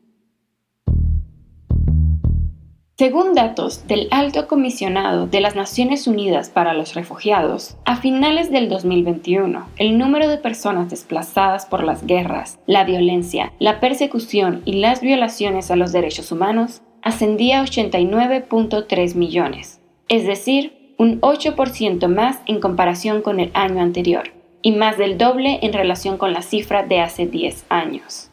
Según 3.02 3.34
datos 3.34 3.88
del 3.88 4.06
Alto 4.12 4.46
Comisionado 4.46 5.26
de 5.26 5.40
las 5.40 5.56
Naciones 5.56 6.06
Unidas 6.06 6.50
para 6.50 6.72
los 6.72 6.94
Refugiados, 6.94 7.76
a 7.84 7.96
finales 7.96 8.48
del 8.52 8.68
2021, 8.68 9.66
el 9.76 9.98
número 9.98 10.28
de 10.28 10.38
personas 10.38 10.88
desplazadas 10.88 11.66
por 11.66 11.82
las 11.82 12.06
guerras, 12.06 12.60
la 12.64 12.84
violencia, 12.84 13.52
la 13.58 13.80
persecución 13.80 14.62
y 14.66 14.74
las 14.74 15.00
violaciones 15.00 15.72
a 15.72 15.74
los 15.74 15.90
derechos 15.90 16.30
humanos 16.30 16.82
ascendía 17.02 17.58
a 17.58 17.64
89.3 17.64 19.16
millones, 19.16 19.80
es 20.08 20.24
decir, 20.24 20.94
un 20.96 21.20
8% 21.22 22.06
más 22.06 22.38
en 22.46 22.60
comparación 22.60 23.20
con 23.20 23.40
el 23.40 23.50
año 23.54 23.82
anterior 23.82 24.30
y 24.62 24.70
más 24.70 24.96
del 24.96 25.18
doble 25.18 25.58
en 25.62 25.72
relación 25.72 26.18
con 26.18 26.32
la 26.32 26.42
cifra 26.42 26.84
de 26.84 27.00
hace 27.00 27.26
10 27.26 27.64
años. 27.68 28.31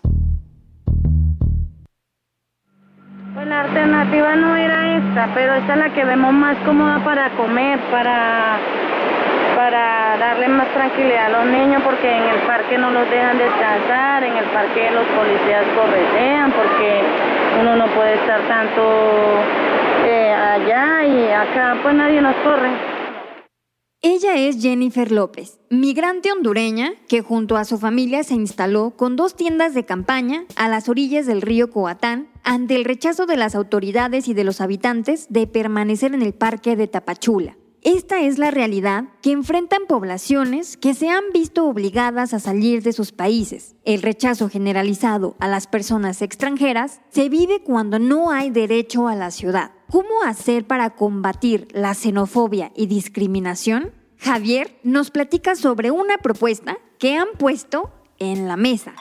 La 3.49 3.61
alternativa 3.61 4.35
no 4.35 4.55
era 4.55 4.97
esta, 4.97 5.27
pero 5.33 5.55
esta 5.55 5.73
es 5.73 5.79
la 5.79 5.89
que 5.89 6.05
vemos 6.05 6.31
más 6.31 6.55
cómoda 6.65 6.99
para 6.99 7.31
comer, 7.31 7.79
para, 7.89 8.57
para 9.55 10.17
darle 10.19 10.47
más 10.49 10.67
tranquilidad 10.67 11.25
a 11.25 11.29
los 11.29 11.45
niños, 11.45 11.81
porque 11.83 12.15
en 12.15 12.27
el 12.29 12.39
parque 12.41 12.77
no 12.77 12.91
los 12.91 13.09
dejan 13.09 13.39
descansar, 13.39 14.23
en 14.23 14.37
el 14.37 14.45
parque 14.45 14.91
los 14.91 15.05
policías 15.07 15.65
corretean, 15.75 16.51
porque 16.51 17.01
uno 17.59 17.75
no 17.75 17.85
puede 17.87 18.13
estar 18.13 18.39
tanto 18.41 18.81
eh, 20.05 20.31
allá 20.31 21.03
y 21.05 21.31
acá, 21.31 21.75
pues 21.81 21.95
nadie 21.95 22.21
nos 22.21 22.35
corre. 22.37 22.88
Ella 24.01 24.37
es 24.37 24.61
Jennifer 24.61 25.11
López, 25.11 25.59
migrante 25.69 26.31
hondureña 26.31 26.93
que 27.09 27.21
junto 27.21 27.57
a 27.57 27.65
su 27.65 27.77
familia 27.77 28.23
se 28.23 28.33
instaló 28.33 28.91
con 28.91 29.17
dos 29.17 29.35
tiendas 29.35 29.73
de 29.73 29.83
campaña 29.83 30.45
a 30.55 30.69
las 30.69 30.87
orillas 30.87 31.25
del 31.25 31.41
río 31.41 31.69
Coatán 31.69 32.29
ante 32.43 32.77
el 32.77 32.85
rechazo 32.85 33.25
de 33.25 33.35
las 33.35 33.55
autoridades 33.55 34.29
y 34.29 34.33
de 34.33 34.45
los 34.45 34.61
habitantes 34.61 35.27
de 35.29 35.47
permanecer 35.47 36.13
en 36.13 36.21
el 36.21 36.33
parque 36.33 36.77
de 36.77 36.87
Tapachula. 36.87 37.57
Esta 37.81 38.21
es 38.21 38.37
la 38.37 38.51
realidad 38.51 39.05
que 39.21 39.31
enfrentan 39.31 39.83
poblaciones 39.87 40.75
que 40.75 40.93
se 40.93 41.09
han 41.09 41.23
visto 41.33 41.65
obligadas 41.65 42.33
a 42.33 42.39
salir 42.39 42.83
de 42.83 42.91
sus 42.91 43.13
países. 43.13 43.75
El 43.85 44.01
rechazo 44.01 44.49
generalizado 44.49 45.37
a 45.39 45.47
las 45.47 45.65
personas 45.65 46.21
extranjeras 46.21 46.99
se 47.09 47.29
vive 47.29 47.63
cuando 47.63 47.97
no 47.97 48.31
hay 48.31 48.49
derecho 48.49 49.07
a 49.07 49.15
la 49.15 49.31
ciudad. 49.31 49.71
¿Cómo 49.89 50.23
hacer 50.25 50.67
para 50.67 50.89
combatir 50.89 51.69
la 51.71 51.93
xenofobia 51.93 52.73
y 52.75 52.87
discriminación? 52.87 53.93
Javier 54.17 54.77
nos 54.83 55.09
platica 55.09 55.55
sobre 55.55 55.89
una 55.89 56.17
propuesta 56.17 56.77
que 56.97 57.15
han 57.15 57.29
puesto 57.37 57.93
en 58.17 58.49
la 58.49 58.57
mesa. 58.57 58.93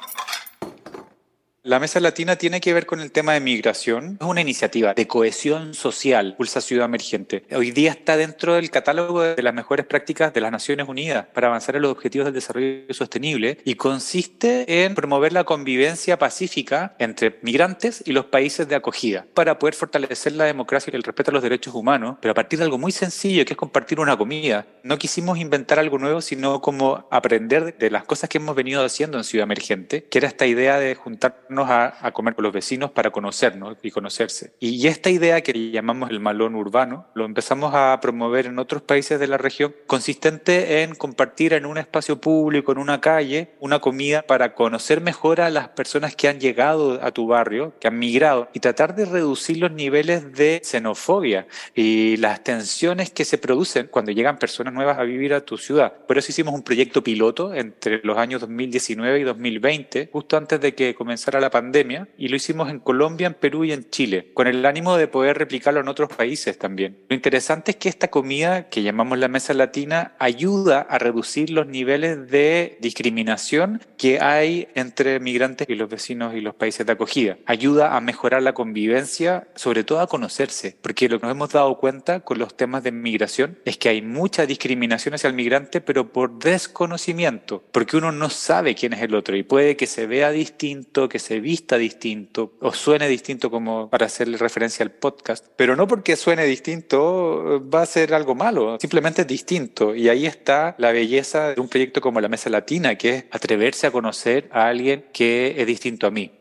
La 1.65 1.81
Mesa 1.81 1.99
Latina 1.99 2.37
tiene 2.37 2.61
que 2.61 2.73
ver 2.73 2.87
con 2.87 3.01
el 3.01 3.11
tema 3.11 3.33
de 3.33 3.41
migración. 3.41 4.17
Es 4.21 4.27
una 4.27 4.41
iniciativa 4.41 4.95
de 4.95 5.09
cohesión 5.09 5.75
social, 5.75 6.37
Pulsa 6.37 6.61
Ciudad 6.61 6.85
Emergente. 6.85 7.45
Hoy 7.51 7.73
día 7.73 7.91
está 7.91 8.17
dentro 8.17 8.55
del 8.55 8.71
catálogo 8.71 9.23
de 9.23 9.43
las 9.43 9.53
mejores 9.53 9.85
prácticas 9.85 10.33
de 10.33 10.41
las 10.41 10.53
Naciones 10.53 10.87
Unidas 10.89 11.27
para 11.35 11.49
avanzar 11.49 11.75
en 11.75 11.83
los 11.83 11.91
objetivos 11.91 12.27
del 12.27 12.35
desarrollo 12.35 12.95
sostenible 12.95 13.59
y 13.65 13.75
consiste 13.75 14.85
en 14.85 14.95
promover 14.95 15.33
la 15.33 15.43
convivencia 15.43 16.17
pacífica 16.17 16.95
entre 17.01 17.41
migrantes 17.43 18.05
y 18.07 18.13
los 18.13 18.27
países 18.27 18.69
de 18.69 18.77
acogida 18.77 19.27
para 19.35 19.59
poder 19.59 19.75
fortalecer 19.75 20.35
la 20.35 20.45
democracia 20.45 20.93
y 20.93 20.97
el 20.97 21.03
respeto 21.03 21.33
a 21.33 21.35
los 21.35 21.43
derechos 21.43 21.75
humanos, 21.75 22.19
pero 22.21 22.33
a 22.33 22.37
partir 22.37 22.61
de 22.61 22.67
algo 22.67 22.79
muy 22.79 22.93
sencillo 22.93 23.45
que 23.45 23.55
es 23.55 23.59
compartir 23.59 23.99
una 23.99 24.17
comida. 24.17 24.65
No 24.85 24.97
quisimos 24.97 25.39
inventar 25.39 25.81
algo 25.81 25.99
nuevo, 25.99 26.21
sino 26.21 26.63
como 26.63 27.09
aprender 27.11 27.77
de 27.77 27.91
las 27.91 28.05
cosas 28.05 28.31
que 28.31 28.39
hemos 28.39 28.55
venido 28.55 28.85
haciendo 28.85 29.19
en 29.19 29.25
Ciudad 29.25 29.43
Emergente, 29.43 30.05
que 30.05 30.19
era 30.19 30.29
esta 30.29 30.47
idea 30.47 30.79
de 30.79 30.95
juntarnos 30.95 31.48
a, 31.51 32.11
comer 32.13 32.35
con 32.35 32.45
los 32.45 32.53
vecinos 32.53 32.91
para 32.91 33.11
conocernos 33.11 33.77
y 33.83 33.91
conocerse. 33.91 34.53
Y, 34.61 34.87
esta 34.89 35.11
idea 35.11 35.43
que 35.43 35.71
llamamos 35.71 36.11
el 36.11 36.21
malón 36.21 36.55
urbano, 36.55 37.07
lo 37.15 37.25
empezamos 37.25 37.75
a 37.75 37.99
promover 38.01 38.47
en 38.47 38.59
otros 38.59 38.83
países 38.83 39.21
de 39.21 39.27
la 39.27 39.37
región, 39.37 39.75
consistente 39.87 40.83
en 40.83 40.95
compartir 40.95 41.53
en 41.53 41.67
un 41.67 41.79
espacio 41.79 42.21
público, 42.21 42.73
en 42.73 42.79
una 42.79 43.01
calle, 43.01 43.51
una 43.61 43.81
comida 43.81 44.23
para 44.23 44.55
conocer 44.55 45.01
mejor 45.01 45.41
a 45.41 45.51
las 45.51 45.69
personas 45.69 46.17
que 46.17 46.29
han 46.29 46.41
llegado 46.41 47.03
a 47.03 47.11
tu 47.11 47.27
barrio, 47.27 47.75
que 47.81 47.89
han 47.89 47.99
migrado, 47.99 48.49
y 48.53 48.61
tratar 48.61 48.95
de 48.95 49.05
reducir 49.05 49.59
los 49.59 49.73
niveles 49.73 50.33
de 50.33 50.61
xenofobia 50.65 51.47
y 51.75 52.17
las 52.17 52.43
tensiones 52.43 53.11
que 53.11 53.25
se 53.25 53.39
producen 53.39 53.89
cuando 53.91 54.13
llegan 54.13 54.39
personas 54.39 54.73
nuevas 54.73 54.99
a 54.99 55.03
vivir 55.03 55.35
a 55.35 55.41
tu 55.41 55.59
ciudad. 55.59 55.93
Por 56.07 56.19
eso 56.19 56.31
hicimos 56.31 56.55
un 56.55 56.63
proyecto 56.63 57.03
piloto 57.03 57.55
entre 57.55 58.01
los 58.03 58.17
años 58.17 58.41
2019 58.41 59.21
y 59.21 59.23
2020, 59.25 60.11
justo 60.13 60.37
antes 60.37 60.61
de 60.61 60.75
que 60.75 60.95
comenzara 60.95 61.38
la 61.41 61.51
pandemia 61.51 62.09
y 62.17 62.29
lo 62.29 62.37
hicimos 62.37 62.71
en 62.71 62.81
Colombia, 62.81 63.27
en 63.27 63.35
Perú 63.35 63.65
y 63.65 63.73
en 63.73 63.89
Chile, 63.91 64.31
con 64.35 64.47
el 64.47 64.65
ánimo 64.65 64.97
de 64.97 65.09
poder 65.09 65.39
replicarlo 65.39 65.81
en 65.81 65.89
otros 65.89 66.09
países 66.11 66.59
también. 66.59 66.99
Lo 67.09 67.15
interesante 67.15 67.73
es 67.73 67.77
que 67.77 67.89
esta 67.89 68.09
comida 68.09 68.69
que 68.69 68.83
llamamos 68.83 69.19
la 69.19 69.29
mesa 69.29 69.55
latina 69.55 70.15
ayuda 70.19 70.81
a 70.81 70.99
reducir 70.99 71.51
los 71.51 71.67
niveles 71.67 72.31
de 72.31 72.79
discriminación 72.81 73.83
que 73.97 74.21
hay 74.21 74.69
entre 74.75 75.21
migrantes 75.21 75.69
y 75.69 75.75
los 75.75 75.89
vecinos 75.89 76.35
y 76.35 76.41
los 76.41 76.55
países 76.55 76.87
de 76.87 76.93
acogida. 76.93 77.39
Ayuda 77.47 77.97
a 77.97 78.01
mejorar 78.01 78.43
la 78.43 78.55
convivencia, 78.55 79.49
sobre 79.55 79.85
todo 79.85 80.01
a 80.01 80.07
conocerse, 80.07 80.77
porque 80.81 81.09
lo 81.09 81.21
que 81.21 81.27
nos 81.27 81.35
hemos 81.35 81.51
dado 81.51 81.79
cuenta 81.79 82.21
con 82.21 82.39
los 82.39 82.57
temas 82.57 82.83
de 82.83 82.93
migración 82.93 83.59
es 83.65 83.77
que 83.77 83.89
hay 83.89 84.03
mucha 84.03 84.47
discriminación 84.47 85.15
hacia 85.15 85.29
el 85.29 85.35
migrante, 85.35 85.81
pero 85.81 86.13
por 86.13 86.39
desconocimiento, 86.39 87.65
porque 87.73 87.97
uno 87.97 88.13
no 88.13 88.31
sabe 88.31 88.75
quién 88.75 88.93
es 88.93 89.03
el 89.03 89.15
otro 89.15 89.37
y 89.37 89.43
puede 89.43 89.77
que 89.77 89.87
se 89.87 90.07
vea 90.07 90.31
distinto, 90.31 91.09
que 91.09 91.19
se 91.19 91.28
vista 91.41 91.79
distinto 91.79 92.55
o 92.61 92.73
suene 92.73 93.09
distinto 93.09 93.51
como 93.51 93.89
para 93.91 94.07
hacerle 94.07 94.39
referencia 94.39 94.83
al 94.83 94.93
podcast, 94.93 95.47
pero 95.57 95.77
no 95.77 95.87
porque 95.87 96.17
suene 96.17 96.45
distinto 96.45 97.57
eh, 97.57 97.59
va 97.59 97.83
a 97.83 97.87
ser 97.87 98.15
algo 98.15 98.35
malo, 98.35 98.79
simplemente 98.81 99.23
es 99.23 99.29
distinto 99.29 99.95
y 99.95 100.09
ahí 100.09 100.27
está 100.27 100.75
la 100.79 100.93
belleza 100.93 101.55
de 101.55 101.61
un 101.61 101.69
proyecto 101.69 102.01
como 102.01 102.21
la 102.21 102.29
Mesa 102.29 102.51
Latina, 102.51 102.97
que 102.97 103.11
es 103.11 103.25
atreverse 103.31 103.87
a 103.87 103.91
conocer 103.91 104.49
a 104.53 104.69
alguien 104.69 105.07
que 105.13 105.55
es 105.59 105.67
distinto 105.67 106.07
a 106.07 106.11
mí. 106.11 106.33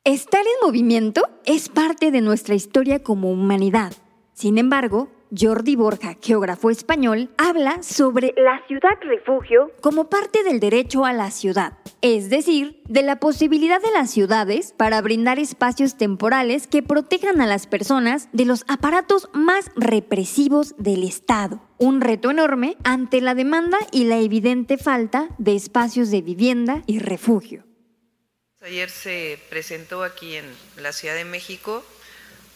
Estar 0.05 0.41
en 0.41 0.67
movimiento 0.67 1.29
es 1.45 1.69
parte 1.69 2.11
de 2.11 2.23
nuestra 2.23 2.55
historia 2.55 3.03
como 3.03 3.31
humanidad. 3.31 3.93
Sin 4.33 4.57
embargo, 4.57 5.11
Jordi 5.39 5.77
Borja, 5.77 6.17
geógrafo 6.23 6.71
español, 6.71 7.29
habla 7.37 7.83
sobre 7.83 8.33
la 8.39 8.67
ciudad 8.67 8.97
refugio 9.03 9.71
como 9.83 10.09
parte 10.09 10.43
del 10.43 10.59
derecho 10.59 11.05
a 11.05 11.13
la 11.13 11.31
ciudad, 11.31 11.75
es 12.01 12.31
decir, 12.31 12.81
de 12.89 13.03
la 13.03 13.17
posibilidad 13.17 13.83
de 13.83 13.91
las 13.91 14.11
ciudades 14.11 14.73
para 14.75 15.03
brindar 15.03 15.39
espacios 15.39 15.99
temporales 15.99 16.67
que 16.67 16.83
protejan 16.83 17.43
a 17.43 17.47
las 17.47 17.67
personas 17.67 18.31
de 18.33 18.47
los 18.47 18.65
aparatos 18.69 19.29
más 19.35 19.71
represivos 19.77 20.75
del 20.79 21.05
Estado. 21.05 21.61
Un 21.77 22.01
reto 22.01 22.31
enorme 22.31 22.79
ante 22.85 23.21
la 23.21 23.35
demanda 23.35 23.77
y 23.93 24.05
la 24.05 24.17
evidente 24.17 24.79
falta 24.79 25.29
de 25.37 25.57
espacios 25.57 26.11
de 26.11 26.23
vivienda 26.23 26.83
y 26.87 27.01
refugio. 27.01 27.70
Ayer 28.63 28.91
se 28.91 29.39
presentó 29.49 30.05
aquí 30.05 30.37
en 30.37 30.45
la 30.77 30.93
Ciudad 30.93 31.15
de 31.15 31.25
México 31.25 31.83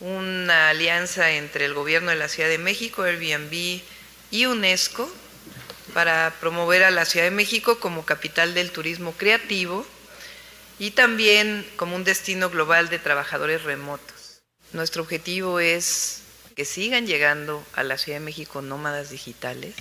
una 0.01 0.69
alianza 0.69 1.31
entre 1.31 1.65
el 1.65 1.73
gobierno 1.73 2.11
de 2.11 2.17
la 2.17 2.29
Ciudad 2.29 2.51
de 2.51 2.59
México, 2.59 3.05
Airbnb 3.05 3.81
y 4.31 4.45
UNESCO 4.45 5.11
para 5.95 6.35
promover 6.41 6.85
a 6.85 6.91
la 6.91 7.07
Ciudad 7.07 7.25
de 7.25 7.31
México 7.31 7.81
como 7.81 8.05
capital 8.05 8.53
del 8.53 8.71
turismo 8.71 9.13
creativo 9.13 9.87
y 10.79 10.91
también 10.91 11.67
como 11.77 11.97
un 11.97 12.05
destino 12.05 12.51
global 12.51 12.91
de 12.91 12.99
trabajadores 12.99 13.63
remotos. 13.63 14.43
Nuestro 14.75 15.05
objetivo 15.05 15.59
es 15.59 16.21
que 16.55 16.67
sigan 16.67 17.07
llegando 17.07 17.65
a 17.73 17.83
la 17.83 17.97
Ciudad 17.97 18.19
de 18.19 18.27
México 18.27 18.61
nómadas 18.61 19.09
digitales 19.09 19.75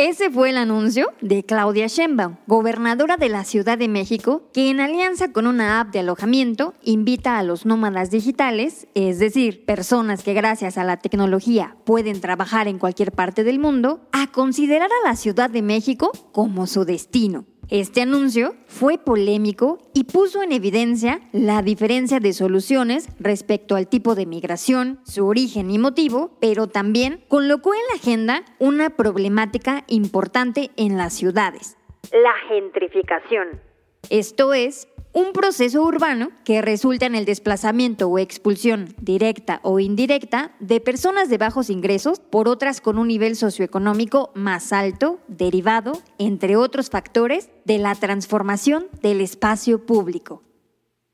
Ese 0.00 0.30
fue 0.30 0.50
el 0.50 0.58
anuncio 0.58 1.12
de 1.20 1.42
Claudia 1.42 1.88
Sheinbaum, 1.88 2.36
gobernadora 2.46 3.16
de 3.16 3.28
la 3.28 3.42
Ciudad 3.42 3.76
de 3.76 3.88
México, 3.88 4.44
que 4.52 4.70
en 4.70 4.78
alianza 4.78 5.32
con 5.32 5.48
una 5.48 5.80
app 5.80 5.88
de 5.88 5.98
alojamiento 5.98 6.72
invita 6.84 7.36
a 7.36 7.42
los 7.42 7.66
nómadas 7.66 8.08
digitales, 8.12 8.86
es 8.94 9.18
decir, 9.18 9.64
personas 9.64 10.22
que 10.22 10.34
gracias 10.34 10.78
a 10.78 10.84
la 10.84 10.98
tecnología 10.98 11.74
pueden 11.84 12.20
trabajar 12.20 12.68
en 12.68 12.78
cualquier 12.78 13.10
parte 13.10 13.42
del 13.42 13.58
mundo, 13.58 14.08
a 14.12 14.30
considerar 14.30 14.88
a 14.88 15.08
la 15.08 15.16
Ciudad 15.16 15.50
de 15.50 15.62
México 15.62 16.12
como 16.30 16.68
su 16.68 16.84
destino. 16.84 17.44
Este 17.70 18.00
anuncio 18.00 18.54
fue 18.66 18.96
polémico 18.96 19.76
y 19.92 20.04
puso 20.04 20.42
en 20.42 20.52
evidencia 20.52 21.20
la 21.32 21.60
diferencia 21.60 22.18
de 22.18 22.32
soluciones 22.32 23.08
respecto 23.20 23.76
al 23.76 23.88
tipo 23.88 24.14
de 24.14 24.24
migración, 24.24 25.00
su 25.04 25.26
origen 25.26 25.70
y 25.70 25.78
motivo, 25.78 26.30
pero 26.40 26.68
también 26.68 27.22
colocó 27.28 27.74
en 27.74 27.80
la 27.90 28.00
agenda 28.00 28.44
una 28.58 28.88
problemática 28.88 29.84
importante 29.86 30.70
en 30.78 30.96
las 30.96 31.12
ciudades, 31.12 31.76
la 32.10 32.32
gentrificación. 32.48 33.60
Esto 34.08 34.54
es, 34.54 34.88
un 35.18 35.32
proceso 35.32 35.82
urbano 35.82 36.28
que 36.44 36.62
resulta 36.62 37.06
en 37.06 37.16
el 37.16 37.24
desplazamiento 37.24 38.08
o 38.08 38.20
expulsión 38.20 38.94
directa 39.00 39.58
o 39.64 39.80
indirecta 39.80 40.52
de 40.60 40.80
personas 40.80 41.28
de 41.28 41.38
bajos 41.38 41.70
ingresos 41.70 42.20
por 42.20 42.46
otras 42.46 42.80
con 42.80 42.98
un 42.98 43.08
nivel 43.08 43.34
socioeconómico 43.34 44.30
más 44.34 44.72
alto, 44.72 45.18
derivado, 45.26 45.92
entre 46.18 46.54
otros 46.54 46.88
factores, 46.88 47.50
de 47.64 47.78
la 47.78 47.96
transformación 47.96 48.86
del 49.02 49.20
espacio 49.20 49.84
público. 49.84 50.44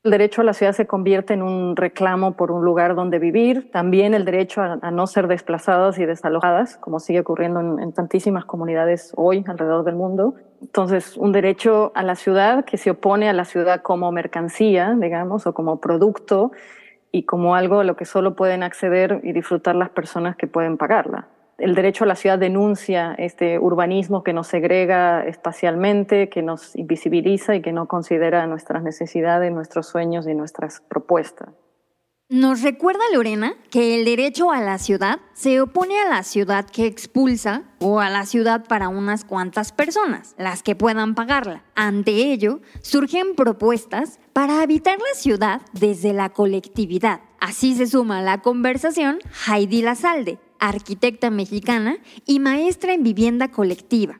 El 0.03 0.11
derecho 0.11 0.41
a 0.41 0.43
la 0.43 0.53
ciudad 0.53 0.73
se 0.73 0.85
convierte 0.85 1.33
en 1.33 1.41
un 1.41 1.75
reclamo 1.75 2.33
por 2.35 2.51
un 2.51 2.63
lugar 2.63 2.93
donde 2.93 3.17
vivir, 3.17 3.71
también 3.71 4.13
el 4.13 4.23
derecho 4.23 4.61
a, 4.61 4.91
no 4.91 5.07
ser 5.07 5.27
desplazadas 5.27 5.97
y 5.97 6.05
desalojadas, 6.05 6.77
como 6.77 6.99
sigue 6.99 7.21
ocurriendo 7.21 7.59
en, 7.59 7.91
tantísimas 7.91 8.45
comunidades 8.45 9.13
hoy 9.17 9.43
alrededor 9.47 9.83
del 9.83 9.95
mundo. 9.95 10.35
Entonces, 10.61 11.17
un 11.17 11.31
derecho 11.31 11.91
a 11.95 12.03
la 12.03 12.15
ciudad 12.15 12.65
que 12.65 12.77
se 12.77 12.91
opone 12.91 13.29
a 13.29 13.33
la 13.33 13.45
ciudad 13.45 13.81
como 13.81 14.11
mercancía, 14.11 14.95
digamos, 14.99 15.47
o 15.47 15.53
como 15.53 15.79
producto 15.79 16.51
y 17.11 17.23
como 17.23 17.55
algo 17.55 17.79
a 17.79 17.83
lo 17.83 17.95
que 17.95 18.05
solo 18.05 18.35
pueden 18.35 18.63
acceder 18.63 19.21
y 19.23 19.31
disfrutar 19.31 19.75
las 19.75 19.89
personas 19.89 20.35
que 20.35 20.47
pueden 20.47 20.77
pagarla 20.77 21.27
el 21.57 21.73
derecho 21.73 22.03
a 22.03 22.07
la 22.07 22.15
ciudad 22.15 22.37
denuncia 22.37 23.15
este 23.17 23.59
urbanismo 23.59 24.23
que 24.23 24.33
nos 24.33 24.47
segrega 24.47 25.25
espacialmente, 25.25 26.29
que 26.29 26.41
nos 26.41 26.75
invisibiliza 26.75 27.55
y 27.55 27.61
que 27.61 27.71
no 27.71 27.87
considera 27.87 28.45
nuestras 28.47 28.83
necesidades, 28.83 29.53
nuestros 29.53 29.87
sueños 29.87 30.27
y 30.27 30.33
nuestras 30.33 30.81
propuestas. 30.81 31.49
Nos 32.27 32.63
recuerda 32.63 33.03
Lorena 33.13 33.53
que 33.69 33.99
el 33.99 34.03
derecho 34.03 34.49
a 34.49 34.59
la 34.59 34.79
ciudad 34.79 35.19
se 35.33 35.61
opone 35.61 35.99
a 35.99 36.09
la 36.09 36.23
ciudad 36.23 36.65
que 36.65 36.87
expulsa 36.87 37.65
o 37.79 37.99
a 37.99 38.09
la 38.09 38.25
ciudad 38.25 38.65
para 38.67 38.89
unas 38.89 39.23
cuantas 39.23 39.71
personas, 39.71 40.33
las 40.39 40.63
que 40.63 40.75
puedan 40.75 41.13
pagarla. 41.13 41.63
Ante 41.75 42.33
ello, 42.33 42.61
surgen 42.81 43.35
propuestas 43.35 44.19
para 44.33 44.63
habitar 44.63 44.97
la 44.97 45.13
ciudad 45.13 45.61
desde 45.73 46.13
la 46.13 46.29
colectividad. 46.29 47.21
Así 47.39 47.75
se 47.75 47.85
suma 47.85 48.17
a 48.17 48.23
la 48.23 48.41
conversación 48.41 49.19
Heidi 49.47 49.83
Lazalde, 49.83 50.39
arquitecta 50.57 51.29
mexicana 51.29 51.97
y 52.25 52.39
maestra 52.39 52.95
en 52.95 53.03
vivienda 53.03 53.51
colectiva. 53.51 54.19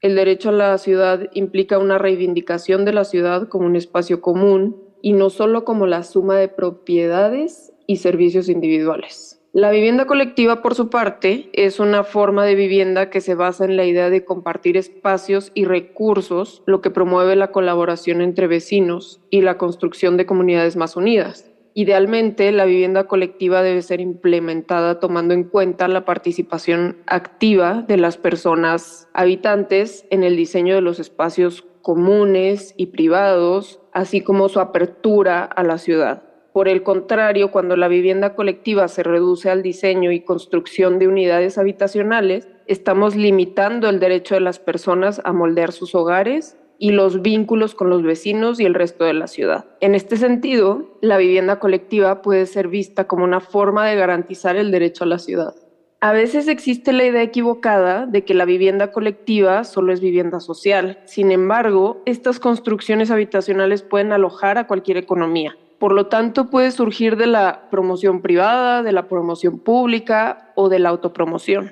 El 0.00 0.16
derecho 0.16 0.48
a 0.48 0.52
la 0.52 0.76
ciudad 0.76 1.30
implica 1.34 1.78
una 1.78 1.98
reivindicación 1.98 2.84
de 2.84 2.92
la 2.92 3.04
ciudad 3.04 3.46
como 3.46 3.66
un 3.66 3.76
espacio 3.76 4.20
común 4.20 4.90
y 5.02 5.12
no 5.12 5.28
solo 5.28 5.64
como 5.64 5.86
la 5.86 6.04
suma 6.04 6.36
de 6.38 6.48
propiedades 6.48 7.72
y 7.86 7.96
servicios 7.96 8.48
individuales. 8.48 9.40
La 9.52 9.70
vivienda 9.70 10.06
colectiva, 10.06 10.62
por 10.62 10.74
su 10.74 10.88
parte, 10.88 11.50
es 11.52 11.78
una 11.78 12.04
forma 12.04 12.46
de 12.46 12.54
vivienda 12.54 13.10
que 13.10 13.20
se 13.20 13.34
basa 13.34 13.66
en 13.66 13.76
la 13.76 13.84
idea 13.84 14.08
de 14.08 14.24
compartir 14.24 14.78
espacios 14.78 15.50
y 15.52 15.66
recursos, 15.66 16.62
lo 16.64 16.80
que 16.80 16.88
promueve 16.88 17.36
la 17.36 17.50
colaboración 17.50 18.22
entre 18.22 18.46
vecinos 18.46 19.20
y 19.28 19.42
la 19.42 19.58
construcción 19.58 20.16
de 20.16 20.24
comunidades 20.24 20.76
más 20.76 20.96
unidas. 20.96 21.50
Idealmente, 21.74 22.50
la 22.50 22.64
vivienda 22.64 23.06
colectiva 23.06 23.62
debe 23.62 23.82
ser 23.82 24.00
implementada 24.00 25.00
tomando 25.00 25.34
en 25.34 25.44
cuenta 25.44 25.86
la 25.86 26.06
participación 26.06 26.96
activa 27.06 27.84
de 27.86 27.98
las 27.98 28.16
personas 28.16 29.06
habitantes 29.12 30.06
en 30.08 30.24
el 30.24 30.34
diseño 30.34 30.74
de 30.74 30.80
los 30.80 30.98
espacios 30.98 31.66
comunes 31.82 32.72
y 32.78 32.86
privados, 32.86 33.81
así 33.92 34.20
como 34.20 34.48
su 34.48 34.60
apertura 34.60 35.44
a 35.44 35.62
la 35.62 35.78
ciudad. 35.78 36.22
Por 36.52 36.68
el 36.68 36.82
contrario, 36.82 37.50
cuando 37.50 37.76
la 37.76 37.88
vivienda 37.88 38.34
colectiva 38.34 38.86
se 38.88 39.02
reduce 39.02 39.48
al 39.48 39.62
diseño 39.62 40.12
y 40.12 40.20
construcción 40.20 40.98
de 40.98 41.08
unidades 41.08 41.56
habitacionales, 41.56 42.46
estamos 42.66 43.16
limitando 43.16 43.88
el 43.88 44.00
derecho 44.00 44.34
de 44.34 44.42
las 44.42 44.58
personas 44.58 45.22
a 45.24 45.32
moldear 45.32 45.72
sus 45.72 45.94
hogares 45.94 46.58
y 46.78 46.90
los 46.90 47.22
vínculos 47.22 47.74
con 47.74 47.88
los 47.88 48.02
vecinos 48.02 48.60
y 48.60 48.66
el 48.66 48.74
resto 48.74 49.04
de 49.04 49.14
la 49.14 49.28
ciudad. 49.28 49.64
En 49.80 49.94
este 49.94 50.16
sentido, 50.16 50.98
la 51.00 51.16
vivienda 51.16 51.58
colectiva 51.58 52.22
puede 52.22 52.44
ser 52.44 52.68
vista 52.68 53.06
como 53.06 53.24
una 53.24 53.40
forma 53.40 53.86
de 53.86 53.96
garantizar 53.96 54.56
el 54.56 54.70
derecho 54.70 55.04
a 55.04 55.06
la 55.06 55.18
ciudad. 55.18 55.54
A 56.04 56.10
veces 56.10 56.48
existe 56.48 56.92
la 56.92 57.04
idea 57.04 57.22
equivocada 57.22 58.06
de 58.06 58.24
que 58.24 58.34
la 58.34 58.44
vivienda 58.44 58.90
colectiva 58.90 59.62
solo 59.62 59.92
es 59.92 60.00
vivienda 60.00 60.40
social. 60.40 60.98
Sin 61.04 61.30
embargo, 61.30 62.02
estas 62.06 62.40
construcciones 62.40 63.12
habitacionales 63.12 63.82
pueden 63.82 64.10
alojar 64.10 64.58
a 64.58 64.66
cualquier 64.66 64.96
economía. 64.96 65.56
Por 65.78 65.92
lo 65.92 66.08
tanto, 66.08 66.50
puede 66.50 66.72
surgir 66.72 67.16
de 67.16 67.28
la 67.28 67.70
promoción 67.70 68.20
privada, 68.20 68.82
de 68.82 68.90
la 68.90 69.06
promoción 69.06 69.60
pública 69.60 70.50
o 70.56 70.68
de 70.68 70.80
la 70.80 70.88
autopromoción. 70.88 71.70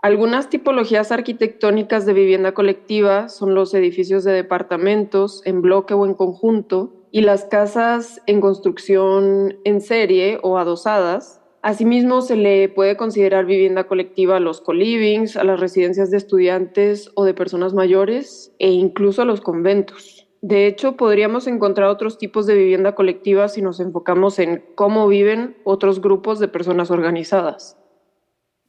Algunas 0.00 0.48
tipologías 0.48 1.10
arquitectónicas 1.10 2.06
de 2.06 2.12
vivienda 2.12 2.52
colectiva 2.52 3.28
son 3.28 3.56
los 3.56 3.74
edificios 3.74 4.22
de 4.22 4.30
departamentos 4.30 5.42
en 5.44 5.60
bloque 5.60 5.94
o 5.94 6.06
en 6.06 6.14
conjunto 6.14 7.08
y 7.10 7.22
las 7.22 7.46
casas 7.46 8.22
en 8.28 8.40
construcción 8.40 9.58
en 9.64 9.80
serie 9.80 10.38
o 10.44 10.56
adosadas. 10.56 11.39
Asimismo, 11.62 12.22
se 12.22 12.36
le 12.36 12.70
puede 12.70 12.96
considerar 12.96 13.44
vivienda 13.44 13.84
colectiva 13.84 14.36
a 14.36 14.40
los 14.40 14.62
colivings, 14.62 15.36
a 15.36 15.44
las 15.44 15.60
residencias 15.60 16.10
de 16.10 16.16
estudiantes 16.16 17.10
o 17.14 17.24
de 17.24 17.34
personas 17.34 17.74
mayores 17.74 18.54
e 18.58 18.70
incluso 18.70 19.22
a 19.22 19.26
los 19.26 19.42
conventos. 19.42 20.26
De 20.40 20.66
hecho, 20.66 20.96
podríamos 20.96 21.46
encontrar 21.46 21.90
otros 21.90 22.16
tipos 22.16 22.46
de 22.46 22.54
vivienda 22.54 22.94
colectiva 22.94 23.48
si 23.48 23.60
nos 23.60 23.78
enfocamos 23.78 24.38
en 24.38 24.64
cómo 24.74 25.06
viven 25.06 25.58
otros 25.64 26.00
grupos 26.00 26.38
de 26.38 26.48
personas 26.48 26.90
organizadas. 26.90 27.76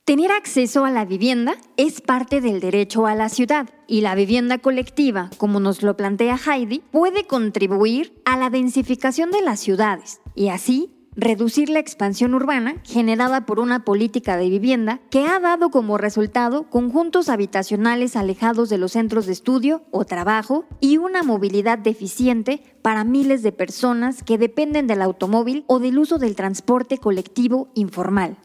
Tener 0.04 0.32
acceso 0.32 0.84
a 0.84 0.91
la 0.91 1.06
vivienda 1.06 1.56
es 1.77 2.01
parte 2.01 2.41
del 2.41 2.60
derecho 2.60 3.06
a 3.06 3.15
la 3.15 3.30
ciudad 3.30 3.69
y 3.88 4.01
la 4.01 4.15
vivienda 4.15 4.58
colectiva, 4.58 5.30
como 5.38 5.62
nos 5.62 5.84
lo 5.84 5.95
plantea 5.95 6.38
Heidi, 6.38 6.80
puede 6.91 7.25
contribuir 7.25 8.21
a 8.25 8.38
la 8.38 8.49
densificación 8.49 9.32
de 9.32 9.41
las 9.41 9.62
ciudades 9.62 10.19
y 10.36 10.49
así 10.49 11.00
reducir 11.15 11.69
la 11.69 11.80
expansión 11.80 12.34
urbana 12.34 12.76
generada 12.84 13.45
por 13.45 13.60
una 13.60 13.84
política 13.84 14.38
de 14.38 14.50
vivienda 14.50 15.00
que 15.10 15.26
ha 15.26 15.39
dado 15.39 15.69
como 15.69 15.97
resultado 15.97 16.69
conjuntos 16.69 17.28
habitacionales 17.30 18.15
alejados 18.15 18.69
de 18.69 18.78
los 18.78 18.93
centros 18.93 19.26
de 19.26 19.34
estudio 19.34 19.84
o 19.91 20.06
trabajo 20.06 20.65
y 20.80 20.97
una 20.97 21.24
movilidad 21.24 21.78
deficiente 21.78 22.63
para 22.82 23.04
miles 23.04 23.43
de 23.43 23.52
personas 23.52 24.24
que 24.24 24.38
dependen 24.38 24.88
del 24.88 25.02
automóvil 25.02 25.65
o 25.67 25.80
del 25.80 26.00
uso 26.00 26.17
del 26.17 26.36
transporte 26.36 26.97
colectivo 26.97 27.69
informal. 27.76 28.38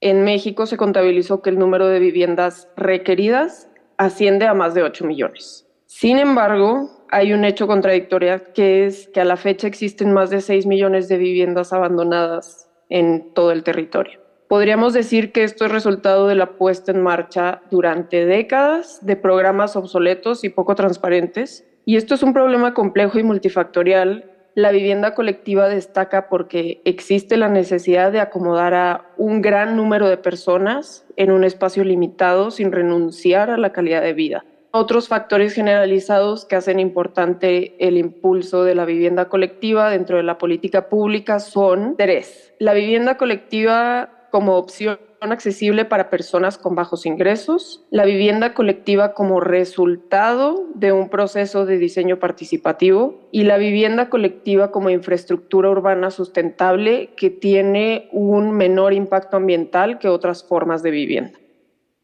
En 0.00 0.24
México 0.24 0.66
se 0.66 0.76
contabilizó 0.76 1.42
que 1.42 1.50
el 1.50 1.58
número 1.58 1.88
de 1.88 1.98
viviendas 1.98 2.68
requeridas 2.76 3.68
asciende 3.96 4.46
a 4.46 4.54
más 4.54 4.74
de 4.74 4.84
8 4.84 5.04
millones. 5.04 5.66
Sin 5.86 6.18
embargo, 6.18 6.97
hay 7.10 7.32
un 7.32 7.44
hecho 7.44 7.66
contradictorio 7.66 8.40
que 8.54 8.86
es 8.86 9.08
que 9.08 9.20
a 9.20 9.24
la 9.24 9.36
fecha 9.36 9.66
existen 9.66 10.12
más 10.12 10.30
de 10.30 10.40
6 10.40 10.66
millones 10.66 11.08
de 11.08 11.16
viviendas 11.16 11.72
abandonadas 11.72 12.70
en 12.88 13.34
todo 13.34 13.52
el 13.52 13.62
territorio. 13.64 14.20
Podríamos 14.48 14.94
decir 14.94 15.32
que 15.32 15.44
esto 15.44 15.66
es 15.66 15.72
resultado 15.72 16.26
de 16.26 16.34
la 16.34 16.56
puesta 16.56 16.92
en 16.92 17.02
marcha 17.02 17.60
durante 17.70 18.24
décadas 18.24 19.04
de 19.04 19.16
programas 19.16 19.76
obsoletos 19.76 20.42
y 20.44 20.48
poco 20.48 20.74
transparentes. 20.74 21.66
Y 21.84 21.96
esto 21.96 22.14
es 22.14 22.22
un 22.22 22.32
problema 22.32 22.72
complejo 22.72 23.18
y 23.18 23.22
multifactorial 23.22 24.24
la 24.58 24.72
vivienda 24.72 25.14
colectiva 25.14 25.68
destaca 25.68 26.28
porque 26.28 26.80
existe 26.84 27.36
la 27.36 27.48
necesidad 27.48 28.10
de 28.10 28.18
acomodar 28.18 28.74
a 28.74 29.06
un 29.16 29.40
gran 29.40 29.76
número 29.76 30.08
de 30.08 30.16
personas 30.16 31.06
en 31.14 31.30
un 31.30 31.44
espacio 31.44 31.84
limitado 31.84 32.50
sin 32.50 32.72
renunciar 32.72 33.50
a 33.50 33.56
la 33.56 33.70
calidad 33.70 34.02
de 34.02 34.14
vida. 34.14 34.44
Otros 34.70 35.08
factores 35.08 35.54
generalizados 35.54 36.44
que 36.44 36.56
hacen 36.56 36.78
importante 36.78 37.74
el 37.86 37.96
impulso 37.96 38.64
de 38.64 38.74
la 38.74 38.84
vivienda 38.84 39.30
colectiva 39.30 39.88
dentro 39.90 40.18
de 40.18 40.22
la 40.24 40.36
política 40.36 40.90
pública 40.90 41.40
son 41.40 41.96
tres. 41.96 42.52
La 42.58 42.74
vivienda 42.74 43.16
colectiva 43.16 44.28
como 44.30 44.56
opción 44.56 44.98
accesible 45.20 45.84
para 45.84 46.10
personas 46.10 46.58
con 46.58 46.74
bajos 46.74 47.06
ingresos, 47.06 47.84
la 47.90 48.04
vivienda 48.04 48.54
colectiva 48.54 49.14
como 49.14 49.40
resultado 49.40 50.66
de 50.74 50.92
un 50.92 51.08
proceso 51.08 51.66
de 51.66 51.78
diseño 51.78 52.18
participativo 52.18 53.28
y 53.32 53.44
la 53.44 53.56
vivienda 53.56 54.10
colectiva 54.10 54.70
como 54.70 54.90
infraestructura 54.90 55.70
urbana 55.70 56.10
sustentable 56.10 57.14
que 57.16 57.30
tiene 57.30 58.08
un 58.12 58.52
menor 58.52 58.92
impacto 58.92 59.38
ambiental 59.38 59.98
que 59.98 60.08
otras 60.08 60.44
formas 60.44 60.82
de 60.82 60.90
vivienda. 60.90 61.38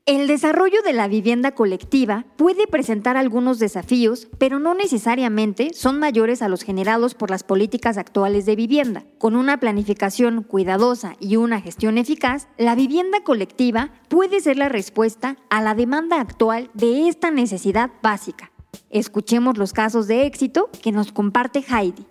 El 0.07 0.27
desarrollo 0.27 0.83
de 0.83 0.93
la 0.93 1.09
vivienda 1.09 1.53
colectiva 1.53 2.27
puede 2.37 2.67
presentar 2.67 3.17
algunos 3.17 3.59
desafíos, 3.59 4.29
pero 4.37 4.59
no 4.59 4.75
necesariamente 4.75 5.73
son 5.73 5.99
mayores 5.99 6.43
a 6.43 6.49
los 6.49 6.61
generados 6.61 7.15
por 7.15 7.31
las 7.31 7.43
políticas 7.43 7.97
actuales 7.97 8.45
de 8.45 8.55
vivienda. 8.55 9.05
Con 9.17 9.35
una 9.35 9.59
planificación 9.59 10.43
cuidadosa 10.43 11.17
y 11.21 11.37
una 11.37 11.63
gestión 11.63 11.97
eficaz, 11.97 12.49
la 12.59 12.75
vivienda 12.75 13.23
colectiva 13.25 13.93
puede 14.09 14.41
ser 14.41 14.59
la 14.59 14.69
respuesta 14.69 15.39
a 15.49 15.63
la 15.63 15.75
demanda 15.75 16.21
actual 16.21 16.69
de 16.75 17.09
esta 17.09 17.31
necesidad 17.31 17.91
básica. 18.03 18.53
Escuchemos 18.91 19.57
los 19.57 19.73
casos 19.73 20.07
de 20.07 20.27
éxito 20.27 20.69
que 20.83 20.93
nos 20.93 21.13
comparte 21.13 21.65
Heidi. 21.67 22.05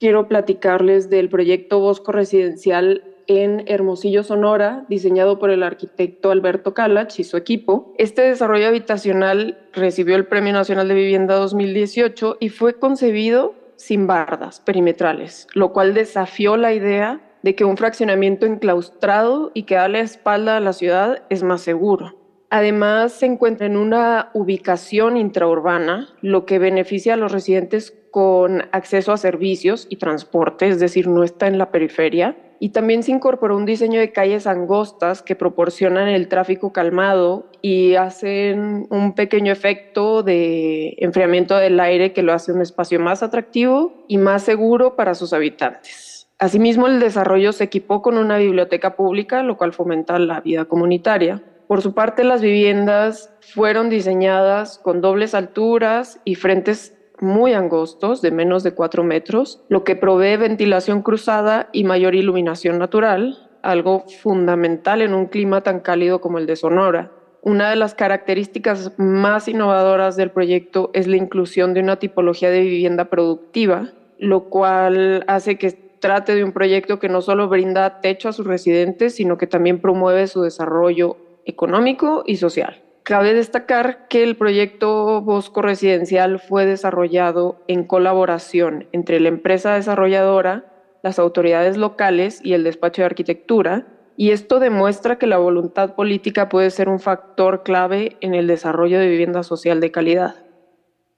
Quiero 0.00 0.26
platicarles 0.26 1.10
del 1.10 1.28
proyecto 1.28 1.78
Bosco 1.78 2.10
Residencial 2.10 3.15
en 3.26 3.64
Hermosillo, 3.66 4.22
Sonora, 4.22 4.84
diseñado 4.88 5.38
por 5.38 5.50
el 5.50 5.62
arquitecto 5.62 6.30
Alberto 6.30 6.74
Calach 6.74 7.18
y 7.18 7.24
su 7.24 7.36
equipo. 7.36 7.94
Este 7.98 8.22
desarrollo 8.22 8.68
habitacional 8.68 9.58
recibió 9.72 10.16
el 10.16 10.26
Premio 10.26 10.52
Nacional 10.52 10.88
de 10.88 10.94
Vivienda 10.94 11.34
2018 11.36 12.38
y 12.40 12.48
fue 12.48 12.78
concebido 12.78 13.54
sin 13.76 14.06
bardas 14.06 14.60
perimetrales, 14.60 15.46
lo 15.54 15.72
cual 15.72 15.94
desafió 15.94 16.56
la 16.56 16.72
idea 16.72 17.20
de 17.42 17.54
que 17.54 17.64
un 17.64 17.76
fraccionamiento 17.76 18.46
enclaustrado 18.46 19.50
y 19.54 19.64
que 19.64 19.76
da 19.76 19.88
la 19.88 20.00
espalda 20.00 20.56
a 20.56 20.60
la 20.60 20.72
ciudad 20.72 21.22
es 21.30 21.42
más 21.42 21.60
seguro. 21.60 22.25
Además, 22.50 23.12
se 23.12 23.26
encuentra 23.26 23.66
en 23.66 23.76
una 23.76 24.30
ubicación 24.34 25.16
intraurbana, 25.16 26.08
lo 26.20 26.46
que 26.46 26.58
beneficia 26.58 27.14
a 27.14 27.16
los 27.16 27.32
residentes 27.32 27.96
con 28.10 28.62
acceso 28.72 29.12
a 29.12 29.16
servicios 29.16 29.86
y 29.90 29.96
transporte, 29.96 30.68
es 30.68 30.78
decir, 30.78 31.08
no 31.08 31.24
está 31.24 31.48
en 31.48 31.58
la 31.58 31.70
periferia, 31.70 32.36
y 32.58 32.70
también 32.70 33.02
se 33.02 33.12
incorporó 33.12 33.56
un 33.56 33.66
diseño 33.66 34.00
de 34.00 34.12
calles 34.12 34.46
angostas 34.46 35.22
que 35.22 35.36
proporcionan 35.36 36.08
el 36.08 36.28
tráfico 36.28 36.72
calmado 36.72 37.50
y 37.60 37.96
hacen 37.96 38.86
un 38.90 39.14
pequeño 39.14 39.52
efecto 39.52 40.22
de 40.22 40.94
enfriamiento 40.98 41.56
del 41.56 41.78
aire 41.80 42.12
que 42.12 42.22
lo 42.22 42.32
hace 42.32 42.52
un 42.52 42.62
espacio 42.62 42.98
más 43.00 43.22
atractivo 43.22 44.04
y 44.08 44.18
más 44.18 44.42
seguro 44.42 44.96
para 44.96 45.14
sus 45.14 45.32
habitantes. 45.32 46.28
Asimismo, 46.38 46.86
el 46.86 47.00
desarrollo 47.00 47.52
se 47.52 47.64
equipó 47.64 48.02
con 48.02 48.18
una 48.18 48.38
biblioteca 48.38 48.94
pública, 48.94 49.42
lo 49.42 49.56
cual 49.56 49.72
fomenta 49.72 50.18
la 50.18 50.40
vida 50.40 50.66
comunitaria. 50.66 51.42
Por 51.68 51.82
su 51.82 51.94
parte, 51.94 52.22
las 52.22 52.42
viviendas 52.42 53.34
fueron 53.40 53.90
diseñadas 53.90 54.78
con 54.78 55.00
dobles 55.00 55.34
alturas 55.34 56.20
y 56.24 56.36
frentes 56.36 56.94
muy 57.20 57.54
angostos, 57.54 58.22
de 58.22 58.30
menos 58.30 58.62
de 58.62 58.72
4 58.72 59.02
metros, 59.02 59.64
lo 59.68 59.82
que 59.82 59.96
provee 59.96 60.36
ventilación 60.36 61.02
cruzada 61.02 61.68
y 61.72 61.82
mayor 61.84 62.14
iluminación 62.14 62.78
natural, 62.78 63.48
algo 63.62 64.04
fundamental 64.22 65.02
en 65.02 65.12
un 65.12 65.26
clima 65.26 65.62
tan 65.62 65.80
cálido 65.80 66.20
como 66.20 66.38
el 66.38 66.46
de 66.46 66.56
Sonora. 66.56 67.10
Una 67.42 67.70
de 67.70 67.76
las 67.76 67.94
características 67.94 68.92
más 68.96 69.48
innovadoras 69.48 70.16
del 70.16 70.30
proyecto 70.30 70.90
es 70.92 71.06
la 71.06 71.16
inclusión 71.16 71.74
de 71.74 71.80
una 71.80 71.96
tipología 71.96 72.50
de 72.50 72.60
vivienda 72.60 73.06
productiva, 73.06 73.92
lo 74.18 74.44
cual 74.44 75.24
hace 75.26 75.58
que 75.58 75.72
trate 76.00 76.34
de 76.34 76.44
un 76.44 76.52
proyecto 76.52 76.98
que 76.98 77.08
no 77.08 77.22
solo 77.22 77.48
brinda 77.48 78.00
techo 78.00 78.28
a 78.28 78.32
sus 78.32 78.46
residentes, 78.46 79.16
sino 79.16 79.38
que 79.38 79.46
también 79.46 79.80
promueve 79.80 80.26
su 80.26 80.42
desarrollo 80.42 81.16
económico 81.46 82.22
y 82.26 82.36
social. 82.36 82.82
Cabe 83.02 83.34
destacar 83.34 84.08
que 84.08 84.24
el 84.24 84.36
proyecto 84.36 85.22
Bosco 85.22 85.62
Residencial 85.62 86.40
fue 86.40 86.66
desarrollado 86.66 87.62
en 87.68 87.84
colaboración 87.84 88.88
entre 88.92 89.20
la 89.20 89.28
empresa 89.28 89.74
desarrolladora, 89.74 90.64
las 91.02 91.20
autoridades 91.20 91.76
locales 91.76 92.40
y 92.42 92.54
el 92.54 92.64
despacho 92.64 93.02
de 93.02 93.06
arquitectura, 93.06 93.86
y 94.16 94.30
esto 94.30 94.58
demuestra 94.58 95.18
que 95.18 95.26
la 95.26 95.38
voluntad 95.38 95.94
política 95.94 96.48
puede 96.48 96.70
ser 96.70 96.88
un 96.88 96.98
factor 96.98 97.62
clave 97.62 98.16
en 98.20 98.34
el 98.34 98.48
desarrollo 98.48 98.98
de 98.98 99.08
vivienda 99.08 99.42
social 99.44 99.80
de 99.80 99.92
calidad. 99.92 100.34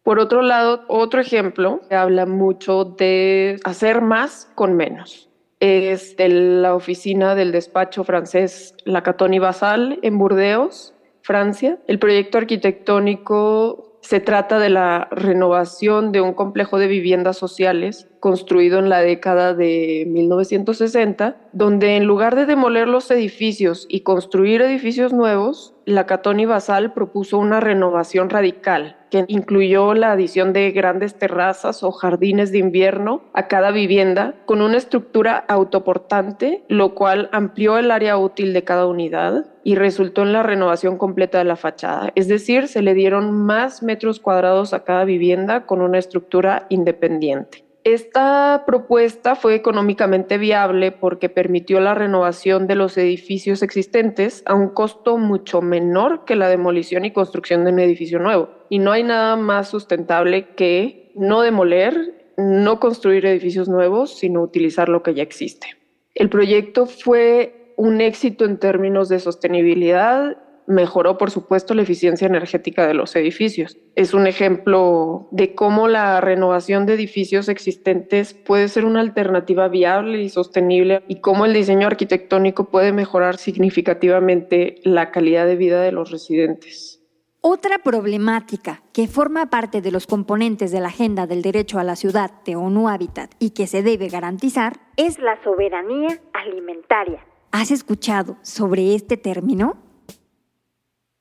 Por 0.02 0.18
otro 0.18 0.42
lado, 0.42 0.84
otro 0.88 1.20
ejemplo 1.20 1.80
que 1.88 1.94
habla 1.94 2.26
mucho 2.26 2.84
de 2.84 3.60
hacer 3.64 4.02
más 4.02 4.50
con 4.54 4.74
menos. 4.74 5.27
Es 5.60 6.16
de 6.16 6.28
la 6.28 6.74
oficina 6.74 7.34
del 7.34 7.50
despacho 7.50 8.04
francés 8.04 8.74
Lacatoni 8.84 9.38
Basal 9.38 9.98
en 10.02 10.18
Burdeos, 10.18 10.94
Francia. 11.22 11.78
El 11.88 11.98
proyecto 11.98 12.38
arquitectónico 12.38 13.98
se 14.00 14.20
trata 14.20 14.58
de 14.58 14.70
la 14.70 15.08
renovación 15.10 16.12
de 16.12 16.20
un 16.20 16.32
complejo 16.32 16.78
de 16.78 16.86
viviendas 16.86 17.36
sociales 17.36 18.08
construido 18.20 18.78
en 18.78 18.88
la 18.88 19.00
década 19.00 19.54
de 19.54 20.04
1960, 20.08 21.36
donde 21.52 21.96
en 21.96 22.04
lugar 22.04 22.36
de 22.36 22.46
demoler 22.46 22.88
los 22.88 23.10
edificios 23.10 23.86
y 23.88 24.00
construir 24.00 24.62
edificios 24.62 25.12
nuevos, 25.12 25.74
la 25.84 26.04
Catoni 26.06 26.44
Basal 26.44 26.92
propuso 26.92 27.38
una 27.38 27.60
renovación 27.60 28.28
radical 28.28 28.96
que 29.10 29.24
incluyó 29.28 29.94
la 29.94 30.12
adición 30.12 30.52
de 30.52 30.70
grandes 30.70 31.14
terrazas 31.14 31.82
o 31.82 31.92
jardines 31.92 32.52
de 32.52 32.58
invierno 32.58 33.22
a 33.32 33.48
cada 33.48 33.70
vivienda 33.70 34.34
con 34.44 34.60
una 34.60 34.76
estructura 34.76 35.36
autoportante, 35.48 36.62
lo 36.68 36.94
cual 36.94 37.30
amplió 37.32 37.78
el 37.78 37.90
área 37.90 38.18
útil 38.18 38.52
de 38.52 38.64
cada 38.64 38.86
unidad 38.86 39.46
y 39.64 39.76
resultó 39.76 40.22
en 40.22 40.34
la 40.34 40.42
renovación 40.42 40.98
completa 40.98 41.38
de 41.38 41.44
la 41.44 41.56
fachada. 41.56 42.12
Es 42.14 42.28
decir, 42.28 42.68
se 42.68 42.82
le 42.82 42.92
dieron 42.92 43.32
más 43.32 43.82
metros 43.82 44.20
cuadrados 44.20 44.74
a 44.74 44.84
cada 44.84 45.04
vivienda 45.04 45.64
con 45.64 45.80
una 45.80 45.98
estructura 45.98 46.66
independiente. 46.68 47.67
Esta 47.84 48.64
propuesta 48.66 49.34
fue 49.36 49.54
económicamente 49.54 50.36
viable 50.36 50.92
porque 50.92 51.28
permitió 51.28 51.80
la 51.80 51.94
renovación 51.94 52.66
de 52.66 52.74
los 52.74 52.98
edificios 52.98 53.62
existentes 53.62 54.42
a 54.46 54.54
un 54.54 54.68
costo 54.68 55.16
mucho 55.16 55.62
menor 55.62 56.24
que 56.24 56.36
la 56.36 56.48
demolición 56.48 57.04
y 57.04 57.12
construcción 57.12 57.64
de 57.64 57.72
un 57.72 57.78
edificio 57.78 58.18
nuevo. 58.18 58.50
Y 58.68 58.78
no 58.78 58.92
hay 58.92 59.04
nada 59.04 59.36
más 59.36 59.68
sustentable 59.68 60.54
que 60.54 61.12
no 61.14 61.42
demoler, 61.42 62.32
no 62.36 62.78
construir 62.80 63.24
edificios 63.26 63.68
nuevos, 63.68 64.18
sino 64.18 64.42
utilizar 64.42 64.88
lo 64.88 65.02
que 65.02 65.14
ya 65.14 65.22
existe. 65.22 65.68
El 66.14 66.28
proyecto 66.28 66.86
fue 66.86 67.74
un 67.76 68.00
éxito 68.00 68.44
en 68.44 68.58
términos 68.58 69.08
de 69.08 69.20
sostenibilidad 69.20 70.36
mejoró, 70.68 71.18
por 71.18 71.30
supuesto, 71.30 71.74
la 71.74 71.82
eficiencia 71.82 72.26
energética 72.26 72.86
de 72.86 72.94
los 72.94 73.16
edificios. 73.16 73.76
Es 73.96 74.14
un 74.14 74.26
ejemplo 74.26 75.26
de 75.32 75.54
cómo 75.54 75.88
la 75.88 76.20
renovación 76.20 76.86
de 76.86 76.94
edificios 76.94 77.48
existentes 77.48 78.34
puede 78.34 78.68
ser 78.68 78.84
una 78.84 79.00
alternativa 79.00 79.66
viable 79.68 80.22
y 80.22 80.28
sostenible 80.28 81.02
y 81.08 81.20
cómo 81.20 81.46
el 81.46 81.54
diseño 81.54 81.86
arquitectónico 81.86 82.64
puede 82.70 82.92
mejorar 82.92 83.38
significativamente 83.38 84.76
la 84.84 85.10
calidad 85.10 85.46
de 85.46 85.56
vida 85.56 85.80
de 85.80 85.90
los 85.90 86.10
residentes. 86.10 86.98
Otra 87.40 87.78
problemática 87.78 88.82
que 88.92 89.06
forma 89.06 89.48
parte 89.48 89.80
de 89.80 89.90
los 89.90 90.06
componentes 90.06 90.70
de 90.70 90.80
la 90.80 90.88
Agenda 90.88 91.26
del 91.26 91.40
Derecho 91.40 91.78
a 91.78 91.84
la 91.84 91.96
Ciudad 91.96 92.30
de 92.44 92.56
ONU 92.56 92.88
Habitat 92.88 93.32
y 93.38 93.50
que 93.50 93.66
se 93.66 93.82
debe 93.82 94.08
garantizar 94.08 94.74
es 94.96 95.18
la 95.18 95.42
soberanía 95.44 96.20
alimentaria. 96.32 97.24
¿Has 97.52 97.70
escuchado 97.70 98.36
sobre 98.42 98.94
este 98.94 99.16
término? 99.16 99.87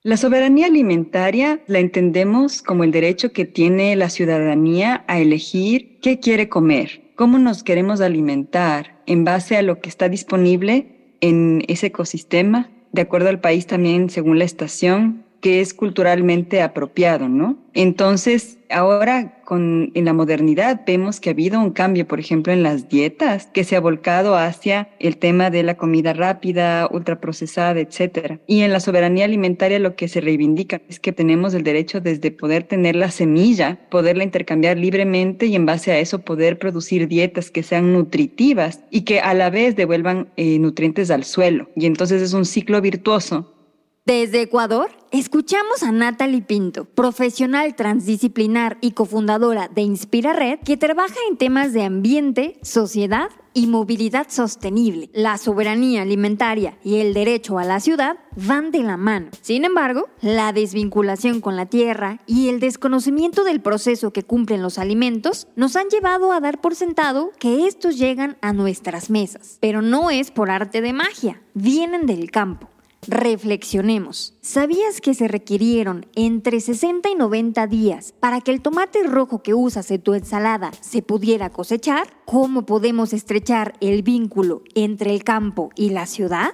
La 0.03 0.15
soberanía 0.15 0.67
alimentaria 0.67 1.59
la 1.65 1.79
entendemos 1.79 2.61
como 2.61 2.83
el 2.83 2.91
derecho 2.91 3.33
que 3.33 3.45
tiene 3.45 3.95
la 3.95 4.09
ciudadanía 4.09 5.03
a 5.07 5.19
elegir 5.19 5.99
qué 6.01 6.19
quiere 6.19 6.49
comer, 6.49 7.11
cómo 7.15 7.39
nos 7.39 7.63
queremos 7.63 7.99
alimentar 7.99 9.01
en 9.07 9.23
base 9.23 9.57
a 9.57 9.63
lo 9.63 9.81
que 9.81 9.89
está 9.89 10.07
disponible 10.07 11.15
en 11.19 11.63
ese 11.67 11.87
ecosistema, 11.87 12.69
de 12.91 13.01
acuerdo 13.01 13.29
al 13.29 13.41
país 13.41 13.65
también 13.65 14.11
según 14.11 14.37
la 14.37 14.45
estación, 14.45 15.25
que 15.41 15.61
es 15.61 15.73
culturalmente 15.73 16.61
apropiado, 16.61 17.29
¿no? 17.29 17.57
Entonces, 17.73 18.57
ahora 18.71 19.39
con, 19.45 19.91
en 19.93 20.05
la 20.05 20.13
modernidad 20.13 20.81
vemos 20.85 21.19
que 21.19 21.29
ha 21.29 21.33
habido 21.33 21.59
un 21.59 21.69
cambio, 21.69 22.07
por 22.07 22.19
ejemplo, 22.19 22.51
en 22.51 22.63
las 22.63 22.89
dietas, 22.89 23.45
que 23.53 23.63
se 23.63 23.75
ha 23.75 23.79
volcado 23.79 24.35
hacia 24.35 24.89
el 24.99 25.17
tema 25.17 25.51
de 25.51 25.61
la 25.61 25.77
comida 25.77 26.13
rápida, 26.13 26.89
ultraprocesada, 26.91 27.79
etcétera. 27.79 28.39
Y 28.47 28.61
en 28.61 28.73
la 28.73 28.79
soberanía 28.79 29.25
alimentaria 29.25 29.77
lo 29.77 29.95
que 29.95 30.07
se 30.07 30.21
reivindica 30.21 30.81
es 30.89 30.99
que 30.99 31.11
tenemos 31.11 31.53
el 31.53 31.63
derecho 31.63 32.01
desde 32.01 32.31
poder 32.31 32.63
tener 32.63 32.95
la 32.95 33.11
semilla, 33.11 33.77
poderla 33.89 34.23
intercambiar 34.23 34.77
libremente 34.77 35.45
y 35.45 35.55
en 35.55 35.67
base 35.67 35.91
a 35.91 35.99
eso 35.99 36.19
poder 36.19 36.57
producir 36.57 37.07
dietas 37.07 37.51
que 37.51 37.61
sean 37.61 37.93
nutritivas 37.93 38.81
y 38.89 39.01
que 39.01 39.19
a 39.19 39.35
la 39.35 39.51
vez 39.51 39.75
devuelvan 39.75 40.29
eh, 40.35 40.57
nutrientes 40.57 41.11
al 41.11 41.23
suelo. 41.23 41.69
Y 41.75 41.85
entonces 41.85 42.23
es 42.23 42.33
un 42.33 42.45
ciclo 42.45 42.81
virtuoso 42.81 43.53
desde 44.07 44.41
Ecuador, 44.41 44.89
escuchamos 45.11 45.83
a 45.83 45.91
Natalie 45.91 46.41
Pinto, 46.41 46.85
profesional 46.85 47.75
transdisciplinar 47.75 48.77
y 48.81 48.91
cofundadora 48.91 49.67
de 49.67 49.81
Inspira 49.81 50.33
Red, 50.33 50.59
que 50.59 50.77
trabaja 50.77 51.15
en 51.29 51.37
temas 51.37 51.73
de 51.73 51.83
ambiente, 51.83 52.59
sociedad 52.61 53.29
y 53.53 53.65
movilidad 53.65 54.27
sostenible. 54.29 55.09
La 55.13 55.39
soberanía 55.39 56.03
alimentaria 56.03 56.77
y 56.83 56.97
el 56.97 57.15
derecho 57.15 57.57
a 57.57 57.63
la 57.63 57.79
ciudad 57.79 58.17
van 58.35 58.69
de 58.69 58.83
la 58.83 58.97
mano. 58.97 59.29
Sin 59.41 59.65
embargo, 59.65 60.09
la 60.21 60.53
desvinculación 60.53 61.41
con 61.41 61.55
la 61.55 61.65
tierra 61.65 62.21
y 62.27 62.49
el 62.49 62.59
desconocimiento 62.59 63.43
del 63.43 63.59
proceso 63.59 64.13
que 64.13 64.21
cumplen 64.21 64.61
los 64.61 64.77
alimentos 64.77 65.47
nos 65.55 65.75
han 65.75 65.89
llevado 65.89 66.31
a 66.31 66.39
dar 66.39 66.61
por 66.61 66.75
sentado 66.75 67.31
que 67.39 67.65
estos 67.65 67.97
llegan 67.97 68.37
a 68.41 68.53
nuestras 68.53 69.09
mesas. 69.09 69.57
Pero 69.59 69.81
no 69.81 70.11
es 70.11 70.29
por 70.29 70.51
arte 70.51 70.81
de 70.81 70.93
magia, 70.93 71.41
vienen 71.55 72.05
del 72.05 72.29
campo. 72.29 72.69
Reflexionemos. 73.07 74.37
¿Sabías 74.41 75.01
que 75.01 75.13
se 75.13 75.27
requirieron 75.27 76.05
entre 76.15 76.59
60 76.59 77.09
y 77.09 77.15
90 77.15 77.67
días 77.67 78.13
para 78.19 78.41
que 78.41 78.51
el 78.51 78.61
tomate 78.61 79.03
rojo 79.03 79.43
que 79.43 79.53
usas 79.53 79.91
en 79.91 80.01
tu 80.01 80.13
ensalada 80.13 80.71
se 80.81 81.01
pudiera 81.01 81.49
cosechar? 81.49 82.07
¿Cómo 82.25 82.65
podemos 82.65 83.13
estrechar 83.13 83.73
el 83.81 84.03
vínculo 84.03 84.63
entre 84.75 85.13
el 85.13 85.23
campo 85.23 85.69
y 85.75 85.89
la 85.89 86.05
ciudad? 86.05 86.51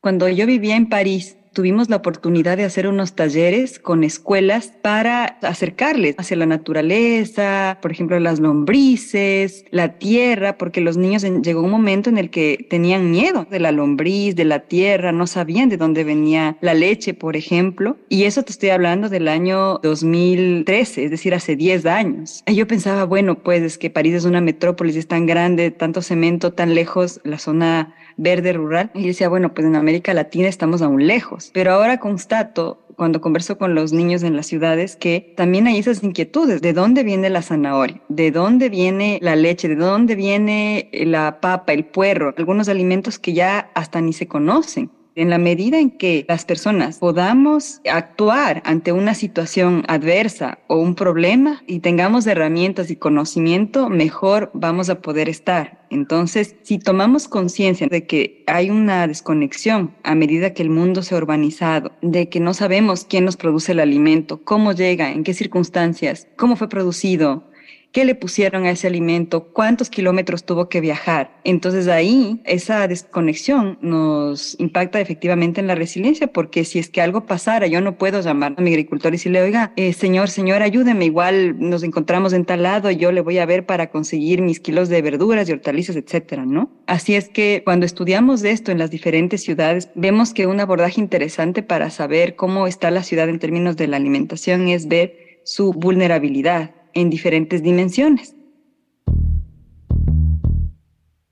Cuando 0.00 0.28
yo 0.28 0.46
vivía 0.46 0.76
en 0.76 0.88
París, 0.88 1.36
tuvimos 1.52 1.90
la 1.90 1.96
oportunidad 1.96 2.56
de 2.56 2.64
hacer 2.64 2.86
unos 2.86 3.14
talleres 3.14 3.78
con 3.78 4.04
escuelas 4.04 4.72
para 4.82 5.24
acercarles 5.42 6.14
hacia 6.18 6.36
la 6.36 6.46
naturaleza, 6.46 7.78
por 7.80 7.92
ejemplo, 7.92 8.18
las 8.20 8.40
lombrices, 8.40 9.64
la 9.70 9.98
tierra, 9.98 10.58
porque 10.58 10.80
los 10.80 10.96
niños 10.96 11.22
llegó 11.22 11.62
un 11.62 11.70
momento 11.70 12.10
en 12.10 12.18
el 12.18 12.30
que 12.30 12.66
tenían 12.70 13.10
miedo 13.10 13.46
de 13.50 13.60
la 13.60 13.72
lombriz, 13.72 14.34
de 14.36 14.44
la 14.44 14.60
tierra, 14.60 15.12
no 15.12 15.26
sabían 15.26 15.68
de 15.68 15.76
dónde 15.76 16.04
venía 16.04 16.56
la 16.60 16.74
leche, 16.74 17.14
por 17.14 17.36
ejemplo. 17.36 17.96
Y 18.08 18.24
eso 18.24 18.42
te 18.42 18.52
estoy 18.52 18.70
hablando 18.70 19.08
del 19.08 19.28
año 19.28 19.78
2013, 19.82 21.04
es 21.04 21.10
decir, 21.10 21.34
hace 21.34 21.56
10 21.56 21.86
años. 21.86 22.42
Yo 22.46 22.66
pensaba, 22.66 23.04
bueno, 23.04 23.36
pues 23.36 23.62
es 23.62 23.78
que 23.78 23.90
París 23.90 24.14
es 24.14 24.24
una 24.24 24.40
metrópolis, 24.40 24.96
es 24.96 25.08
tan 25.08 25.26
grande, 25.26 25.70
tanto 25.70 26.02
cemento, 26.02 26.52
tan 26.52 26.74
lejos, 26.74 27.20
la 27.24 27.38
zona 27.38 27.94
verde 28.16 28.52
rural. 28.52 28.90
Y 28.94 29.06
decía, 29.06 29.28
bueno, 29.28 29.54
pues 29.54 29.66
en 29.66 29.76
América 29.76 30.14
Latina 30.14 30.48
estamos 30.48 30.82
aún 30.82 31.06
lejos. 31.06 31.50
Pero 31.52 31.72
ahora 31.72 31.98
constato 31.98 32.78
cuando 32.96 33.20
converso 33.20 33.58
con 33.58 33.74
los 33.74 33.92
niños 33.92 34.22
en 34.22 34.36
las 34.36 34.46
ciudades 34.46 34.96
que 34.96 35.32
también 35.36 35.66
hay 35.66 35.78
esas 35.78 36.02
inquietudes. 36.02 36.62
¿De 36.62 36.72
dónde 36.72 37.02
viene 37.02 37.30
la 37.30 37.42
zanahoria? 37.42 38.00
¿De 38.08 38.30
dónde 38.30 38.68
viene 38.68 39.18
la 39.22 39.36
leche? 39.36 39.68
¿De 39.68 39.76
dónde 39.76 40.14
viene 40.14 40.90
la 40.92 41.40
papa, 41.40 41.72
el 41.72 41.84
puerro? 41.84 42.34
Algunos 42.36 42.68
alimentos 42.68 43.18
que 43.18 43.32
ya 43.32 43.70
hasta 43.74 44.00
ni 44.00 44.12
se 44.12 44.28
conocen. 44.28 44.90
En 45.14 45.28
la 45.28 45.36
medida 45.36 45.78
en 45.78 45.90
que 45.90 46.24
las 46.26 46.46
personas 46.46 46.98
podamos 46.98 47.82
actuar 47.90 48.62
ante 48.64 48.92
una 48.92 49.12
situación 49.14 49.84
adversa 49.86 50.60
o 50.68 50.76
un 50.76 50.94
problema 50.94 51.62
y 51.66 51.80
tengamos 51.80 52.26
herramientas 52.26 52.90
y 52.90 52.96
conocimiento, 52.96 53.90
mejor 53.90 54.50
vamos 54.54 54.88
a 54.88 55.02
poder 55.02 55.28
estar. 55.28 55.82
Entonces, 55.90 56.56
si 56.62 56.78
tomamos 56.78 57.28
conciencia 57.28 57.88
de 57.88 58.06
que 58.06 58.42
hay 58.46 58.70
una 58.70 59.06
desconexión 59.06 59.94
a 60.02 60.14
medida 60.14 60.54
que 60.54 60.62
el 60.62 60.70
mundo 60.70 61.02
se 61.02 61.14
ha 61.14 61.18
urbanizado, 61.18 61.92
de 62.00 62.30
que 62.30 62.40
no 62.40 62.54
sabemos 62.54 63.04
quién 63.04 63.26
nos 63.26 63.36
produce 63.36 63.72
el 63.72 63.80
alimento, 63.80 64.42
cómo 64.42 64.72
llega, 64.72 65.12
en 65.12 65.24
qué 65.24 65.34
circunstancias, 65.34 66.26
cómo 66.36 66.56
fue 66.56 66.70
producido, 66.70 67.51
qué 67.92 68.04
le 68.04 68.14
pusieron 68.14 68.64
a 68.64 68.70
ese 68.70 68.86
alimento, 68.86 69.48
cuántos 69.52 69.90
kilómetros 69.90 70.44
tuvo 70.44 70.68
que 70.68 70.80
viajar. 70.80 71.30
Entonces 71.44 71.88
ahí 71.88 72.40
esa 72.44 72.88
desconexión 72.88 73.78
nos 73.82 74.58
impacta 74.58 75.00
efectivamente 75.00 75.60
en 75.60 75.66
la 75.66 75.74
resiliencia, 75.74 76.26
porque 76.26 76.64
si 76.64 76.78
es 76.78 76.88
que 76.88 77.02
algo 77.02 77.26
pasara, 77.26 77.66
yo 77.66 77.80
no 77.80 77.98
puedo 77.98 78.20
llamar 78.20 78.54
a 78.56 78.60
mi 78.60 78.70
agricultor 78.70 79.12
y 79.12 79.16
decirle, 79.16 79.42
oiga, 79.42 79.72
eh, 79.76 79.92
señor, 79.92 80.30
señor, 80.30 80.62
ayúdeme, 80.62 81.04
igual 81.04 81.56
nos 81.58 81.82
encontramos 81.82 82.32
en 82.32 82.46
tal 82.46 82.62
lado, 82.62 82.90
yo 82.90 83.12
le 83.12 83.20
voy 83.20 83.38
a 83.38 83.46
ver 83.46 83.66
para 83.66 83.90
conseguir 83.90 84.40
mis 84.40 84.58
kilos 84.58 84.88
de 84.88 85.02
verduras 85.02 85.48
y 85.48 85.52
hortalizas, 85.52 85.96
etcétera, 85.96 86.46
¿no? 86.46 86.70
Así 86.86 87.14
es 87.14 87.28
que 87.28 87.62
cuando 87.64 87.84
estudiamos 87.84 88.42
esto 88.42 88.72
en 88.72 88.78
las 88.78 88.90
diferentes 88.90 89.42
ciudades, 89.42 89.90
vemos 89.94 90.32
que 90.32 90.46
un 90.46 90.60
abordaje 90.60 91.00
interesante 91.00 91.62
para 91.62 91.90
saber 91.90 92.36
cómo 92.36 92.66
está 92.66 92.90
la 92.90 93.02
ciudad 93.02 93.28
en 93.28 93.38
términos 93.38 93.76
de 93.76 93.88
la 93.88 93.96
alimentación 93.98 94.68
es 94.68 94.88
ver 94.88 95.40
su 95.44 95.72
vulnerabilidad 95.72 96.70
en 96.94 97.10
diferentes 97.10 97.62
dimensiones. 97.62 98.34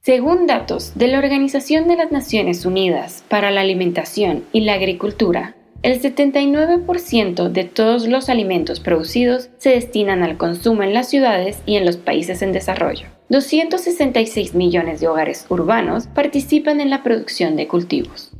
Según 0.02 0.46
datos 0.46 0.92
de 0.94 1.08
la 1.08 1.18
Organización 1.18 1.86
de 1.86 1.96
las 1.96 2.10
Naciones 2.10 2.64
Unidas 2.64 3.22
para 3.28 3.50
la 3.50 3.60
Alimentación 3.60 4.44
y 4.52 4.62
la 4.62 4.72
Agricultura, 4.72 5.56
el 5.82 6.00
79% 6.00 7.48
de 7.48 7.64
todos 7.64 8.06
los 8.06 8.28
alimentos 8.28 8.80
producidos 8.80 9.50
se 9.58 9.70
destinan 9.70 10.22
al 10.22 10.36
consumo 10.36 10.82
en 10.82 10.94
las 10.94 11.08
ciudades 11.08 11.62
y 11.64 11.76
en 11.76 11.86
los 11.86 11.96
países 11.96 12.42
en 12.42 12.52
desarrollo. 12.52 13.06
266 13.30 14.54
millones 14.54 15.00
de 15.00 15.08
hogares 15.08 15.46
urbanos 15.48 16.06
participan 16.06 16.80
en 16.80 16.90
la 16.90 17.02
producción 17.02 17.56
de 17.56 17.68
cultivos. 17.68 18.32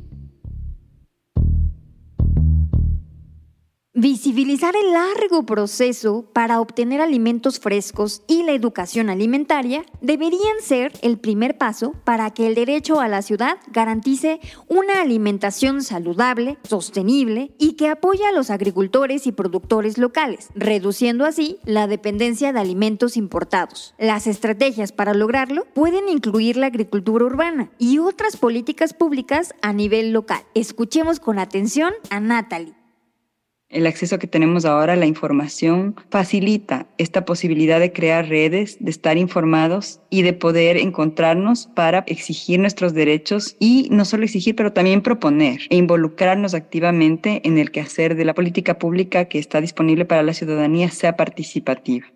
Visibilizar 4.01 4.75
el 4.75 4.93
largo 4.93 5.45
proceso 5.45 6.25
para 6.33 6.59
obtener 6.59 7.01
alimentos 7.01 7.59
frescos 7.59 8.23
y 8.25 8.41
la 8.41 8.53
educación 8.53 9.11
alimentaria 9.11 9.85
deberían 10.01 10.59
ser 10.59 10.91
el 11.03 11.19
primer 11.19 11.59
paso 11.59 11.93
para 12.03 12.31
que 12.31 12.47
el 12.47 12.55
derecho 12.55 12.99
a 12.99 13.07
la 13.07 13.21
ciudad 13.21 13.59
garantice 13.67 14.39
una 14.67 15.01
alimentación 15.01 15.83
saludable, 15.83 16.57
sostenible 16.63 17.51
y 17.59 17.73
que 17.73 17.89
apoye 17.89 18.25
a 18.25 18.31
los 18.31 18.49
agricultores 18.49 19.27
y 19.27 19.33
productores 19.33 19.99
locales, 19.99 20.49
reduciendo 20.55 21.23
así 21.23 21.59
la 21.63 21.85
dependencia 21.85 22.51
de 22.53 22.59
alimentos 22.59 23.17
importados. 23.17 23.93
Las 23.99 24.25
estrategias 24.25 24.91
para 24.91 25.13
lograrlo 25.13 25.65
pueden 25.75 26.09
incluir 26.09 26.57
la 26.57 26.65
agricultura 26.65 27.25
urbana 27.25 27.69
y 27.77 27.99
otras 27.99 28.35
políticas 28.35 28.95
públicas 28.95 29.53
a 29.61 29.73
nivel 29.73 30.11
local. 30.11 30.41
Escuchemos 30.55 31.19
con 31.19 31.37
atención 31.37 31.93
a 32.09 32.19
Natalie. 32.19 32.80
El 33.71 33.87
acceso 33.87 34.19
que 34.19 34.27
tenemos 34.27 34.65
ahora 34.65 34.93
a 34.93 34.97
la 34.97 35.05
información 35.05 35.95
facilita 36.09 36.87
esta 36.97 37.23
posibilidad 37.23 37.79
de 37.79 37.93
crear 37.93 38.27
redes, 38.27 38.75
de 38.81 38.91
estar 38.91 39.17
informados 39.17 40.01
y 40.09 40.23
de 40.23 40.33
poder 40.33 40.75
encontrarnos 40.75 41.67
para 41.67 41.99
exigir 42.07 42.59
nuestros 42.59 42.93
derechos 42.93 43.55
y 43.59 43.87
no 43.89 44.03
solo 44.03 44.25
exigir, 44.25 44.57
pero 44.57 44.73
también 44.73 45.01
proponer 45.01 45.61
e 45.69 45.77
involucrarnos 45.77 46.53
activamente 46.53 47.41
en 47.45 47.57
el 47.57 47.71
quehacer 47.71 48.15
de 48.15 48.25
la 48.25 48.33
política 48.33 48.77
pública 48.77 49.25
que 49.25 49.39
está 49.39 49.61
disponible 49.61 50.03
para 50.03 50.23
la 50.23 50.33
ciudadanía 50.33 50.91
sea 50.91 51.15
participativa. 51.15 52.07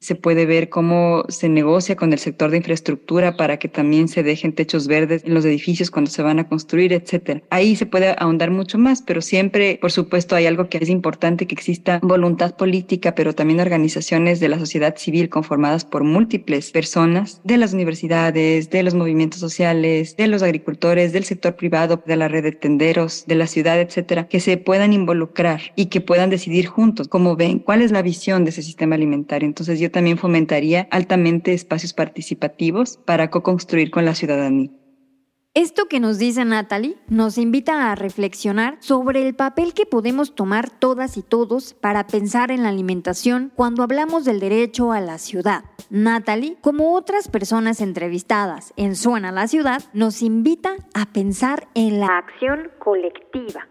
Se 0.00 0.14
puede 0.14 0.46
ver 0.46 0.68
cómo 0.68 1.24
se 1.28 1.48
negocia 1.48 1.96
con 1.96 2.12
el 2.12 2.20
sector 2.20 2.52
de 2.52 2.58
infraestructura 2.58 3.36
para 3.36 3.58
que 3.58 3.68
también 3.68 4.06
se 4.06 4.22
dejen 4.22 4.52
techos 4.52 4.86
verdes 4.86 5.24
en 5.24 5.34
los 5.34 5.44
edificios 5.44 5.90
cuando 5.90 6.08
se 6.08 6.22
van 6.22 6.38
a 6.38 6.48
construir, 6.48 6.92
etcétera. 6.92 7.42
Ahí 7.50 7.74
se 7.74 7.84
puede 7.84 8.14
ahondar 8.16 8.52
mucho 8.52 8.78
más, 8.78 9.02
pero 9.02 9.20
siempre, 9.20 9.76
por 9.80 9.90
supuesto, 9.90 10.36
hay 10.36 10.46
algo 10.46 10.68
que 10.68 10.78
es 10.78 10.88
importante 10.88 11.48
que 11.48 11.54
exista 11.56 11.98
voluntad 12.00 12.54
política, 12.54 13.16
pero 13.16 13.34
también 13.34 13.58
organizaciones 13.58 14.38
de 14.38 14.48
la 14.48 14.60
sociedad 14.60 14.96
civil 14.96 15.28
conformadas 15.28 15.84
por 15.84 16.04
múltiples 16.04 16.70
personas 16.70 17.40
de 17.42 17.58
las 17.58 17.72
universidades, 17.72 18.70
de 18.70 18.82
los 18.84 18.94
movimientos 18.94 19.40
sociales, 19.40 20.16
de 20.16 20.28
los 20.28 20.44
agricultores, 20.44 21.12
del 21.12 21.24
sector 21.24 21.56
privado, 21.56 22.00
de 22.06 22.16
la 22.16 22.28
red 22.28 22.44
de 22.44 22.52
tenderos, 22.52 23.24
de 23.26 23.34
la 23.34 23.48
ciudad, 23.48 23.80
etcétera, 23.80 24.28
que 24.28 24.38
se 24.38 24.58
puedan 24.58 24.92
involucrar 24.92 25.60
y 25.74 25.86
que 25.86 26.00
puedan 26.00 26.30
decidir 26.30 26.66
juntos 26.66 27.08
cómo 27.08 27.34
ven, 27.34 27.58
cuál 27.58 27.82
es 27.82 27.90
la 27.90 28.02
visión 28.02 28.44
de 28.44 28.50
ese 28.50 28.62
sistema 28.62 28.94
alimentario. 28.94 29.48
Entonces, 29.48 29.80
yo 29.88 29.90
también 29.90 30.18
fomentaría 30.18 30.86
altamente 30.90 31.54
espacios 31.54 31.94
participativos 31.94 32.98
para 32.98 33.30
co-construir 33.30 33.90
con 33.90 34.04
la 34.04 34.14
ciudadanía. 34.14 34.70
Esto 35.54 35.86
que 35.86 35.98
nos 35.98 36.18
dice 36.18 36.44
Natalie 36.44 36.96
nos 37.08 37.38
invita 37.38 37.90
a 37.90 37.94
reflexionar 37.94 38.76
sobre 38.80 39.26
el 39.26 39.34
papel 39.34 39.72
que 39.72 39.86
podemos 39.86 40.34
tomar 40.34 40.68
todas 40.68 41.16
y 41.16 41.22
todos 41.22 41.72
para 41.72 42.06
pensar 42.06 42.50
en 42.50 42.62
la 42.62 42.68
alimentación 42.68 43.50
cuando 43.56 43.82
hablamos 43.82 44.24
del 44.26 44.40
derecho 44.40 44.92
a 44.92 45.00
la 45.00 45.16
ciudad. 45.16 45.64
Natalie, 45.88 46.58
como 46.60 46.94
otras 46.94 47.28
personas 47.28 47.80
entrevistadas 47.80 48.74
en 48.76 48.94
Suena 48.94 49.32
la 49.32 49.48
Ciudad, 49.48 49.82
nos 49.94 50.20
invita 50.20 50.76
a 50.92 51.06
pensar 51.06 51.66
en 51.74 51.98
la 51.98 52.18
acción 52.18 52.70
colectiva 52.78 53.66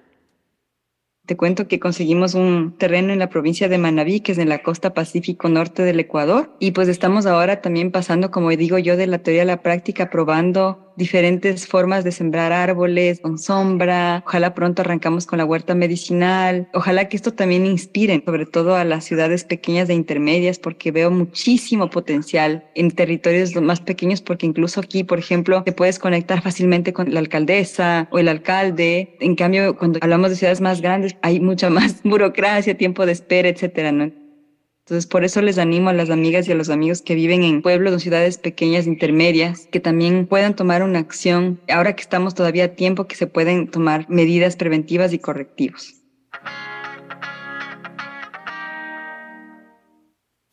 te 1.28 1.36
cuento 1.36 1.68
que 1.68 1.80
conseguimos 1.80 2.34
un 2.34 2.74
terreno 2.78 3.12
en 3.12 3.20
la 3.20 3.30
provincia 3.30 3.68
de 3.68 3.78
Manabí, 3.78 4.22
que 4.22 4.32
es 4.32 4.38
en 4.38 4.48
la 4.50 4.63
costa 4.63 4.94
pacífico 4.94 5.50
norte 5.50 5.84
del 5.84 6.00
Ecuador, 6.00 6.50
y 6.60 6.72
pues 6.72 6.88
estamos 6.88 7.26
ahora 7.26 7.62
también 7.62 7.92
pasando, 7.92 8.32
como 8.32 8.50
digo 8.50 8.78
yo, 8.78 8.96
de 8.96 9.08
la 9.08 9.20
teoría 9.20 9.42
a 9.42 9.46
la 9.46 9.62
práctica, 9.62 10.10
probando 10.10 10.88
diferentes 10.98 11.68
formas 11.68 12.04
de 12.04 12.12
sembrar 12.12 12.52
árboles 12.52 13.20
con 13.22 13.38
sombra. 13.38 14.24
Ojalá 14.26 14.54
pronto 14.54 14.82
arrancamos 14.82 15.26
con 15.26 15.38
la 15.38 15.46
huerta 15.46 15.76
medicinal. 15.76 16.68
Ojalá 16.74 17.08
que 17.08 17.16
esto 17.16 17.34
también 17.34 17.66
inspire, 17.66 18.22
sobre 18.26 18.46
todo 18.46 18.76
a 18.76 18.84
las 18.84 19.06
ciudades 19.06 19.44
pequeñas 19.44 19.90
e 19.90 19.94
intermedias, 19.94 20.60
porque 20.60 20.92
veo 20.92 21.12
muchísimo 21.12 21.90
potencial 21.90 22.66
en 22.74 22.92
territorios 22.92 23.56
más 23.62 23.80
pequeños, 23.80 24.22
porque 24.22 24.48
incluso 24.48 24.82
aquí, 24.82 25.04
por 25.04 25.20
ejemplo, 25.20 25.63
te 25.63 25.72
puedes 25.72 26.00
conectar 26.00 26.42
fácilmente 26.42 26.94
con 26.94 27.13
la 27.13 27.20
alcaldesa 27.20 28.08
o 28.12 28.18
el 28.18 28.28
alcalde. 28.28 29.16
En 29.20 29.36
cambio, 29.36 29.78
cuando 29.78 30.00
hablamos 30.02 30.32
de 30.32 30.36
ciudades 30.36 30.62
más 30.62 30.82
grandes, 30.82 31.13
hay 31.22 31.40
mucha 31.40 31.70
más 31.70 32.02
burocracia, 32.04 32.78
tiempo 32.78 33.06
de 33.06 33.12
espera, 33.12 33.50
etcétera, 33.50 33.92
¿no? 33.92 34.12
Entonces, 34.88 35.06
por 35.06 35.26
eso 35.26 35.42
les 35.42 35.58
animo 35.58 35.90
a 35.90 35.94
las 35.94 36.10
amigas 36.10 36.48
y 36.48 36.54
a 36.54 36.56
los 36.56 36.70
amigos 36.70 37.02
que 37.02 37.14
viven 37.14 37.44
en 37.44 37.62
pueblos 37.62 37.94
o 37.94 38.00
ciudades 38.00 38.38
pequeñas 38.38 38.88
intermedias 38.88 39.68
que 39.70 39.82
también 39.82 40.28
puedan 40.28 40.56
tomar 40.56 40.82
una 40.82 41.00
acción, 41.00 41.60
ahora 41.70 41.94
que 41.94 42.02
estamos 42.02 42.36
todavía 42.36 42.63
a 42.63 42.68
tiempo, 42.70 43.06
que 43.06 43.18
se 43.18 43.28
pueden 43.28 43.68
tomar 43.68 44.10
medidas 44.10 44.56
preventivas 44.56 45.12
y 45.12 45.20
correctivos. 45.20 45.96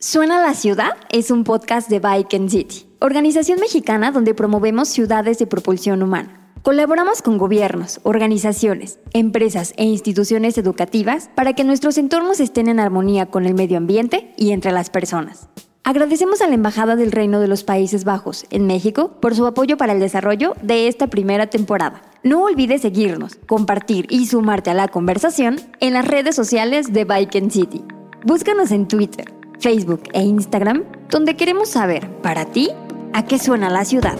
Suena 0.01 0.41
la 0.41 0.53
ciudad 0.53 0.97
es 1.11 1.31
un 1.31 1.45
podcast 1.45 1.89
de 1.89 1.99
Bike 1.99 2.33
and 2.33 2.49
City, 2.49 2.85
organización 2.99 3.61
mexicana 3.61 4.11
donde 4.11 4.33
promovemos 4.33 4.89
ciudades 4.89 5.39
de 5.39 5.47
propulsión 5.47 6.03
humana. 6.03 6.44
Colaboramos 6.65 7.21
con 7.21 7.37
gobiernos, 7.37 7.99
organizaciones, 8.01 8.97
empresas 9.13 9.75
e 9.77 9.83
instituciones 9.83 10.57
educativas 10.57 11.29
para 11.35 11.53
que 11.53 11.63
nuestros 11.63 11.99
entornos 11.99 12.39
estén 12.39 12.69
en 12.69 12.79
armonía 12.79 13.27
con 13.27 13.45
el 13.45 13.53
medio 13.53 13.77
ambiente 13.77 14.33
y 14.35 14.49
entre 14.49 14.71
las 14.71 14.89
personas. 14.89 15.47
Agradecemos 15.83 16.41
a 16.41 16.47
la 16.47 16.55
Embajada 16.55 16.95
del 16.95 17.11
Reino 17.11 17.39
de 17.39 17.47
los 17.47 17.63
Países 17.63 18.03
Bajos 18.03 18.47
en 18.49 18.65
México 18.65 19.11
por 19.21 19.35
su 19.35 19.45
apoyo 19.45 19.77
para 19.77 19.93
el 19.93 19.99
desarrollo 19.99 20.55
de 20.63 20.87
esta 20.87 21.05
primera 21.05 21.51
temporada. 21.51 22.01
No 22.23 22.41
olvides 22.45 22.81
seguirnos, 22.81 23.35
compartir 23.45 24.07
y 24.09 24.25
sumarte 24.25 24.71
a 24.71 24.73
la 24.73 24.87
conversación 24.87 25.57
en 25.81 25.93
las 25.93 26.07
redes 26.07 26.35
sociales 26.35 26.91
de 26.91 27.05
Bike 27.05 27.51
City. 27.51 27.83
Búscanos 28.23 28.71
en 28.71 28.87
Twitter, 28.87 29.31
Facebook 29.59 30.01
e 30.13 30.23
Instagram, 30.23 30.83
donde 31.11 31.35
queremos 31.35 31.69
saber, 31.69 32.09
para 32.23 32.45
ti, 32.45 32.71
a 33.13 33.23
qué 33.23 33.37
suena 33.37 33.69
la 33.69 33.85
ciudad. 33.85 34.17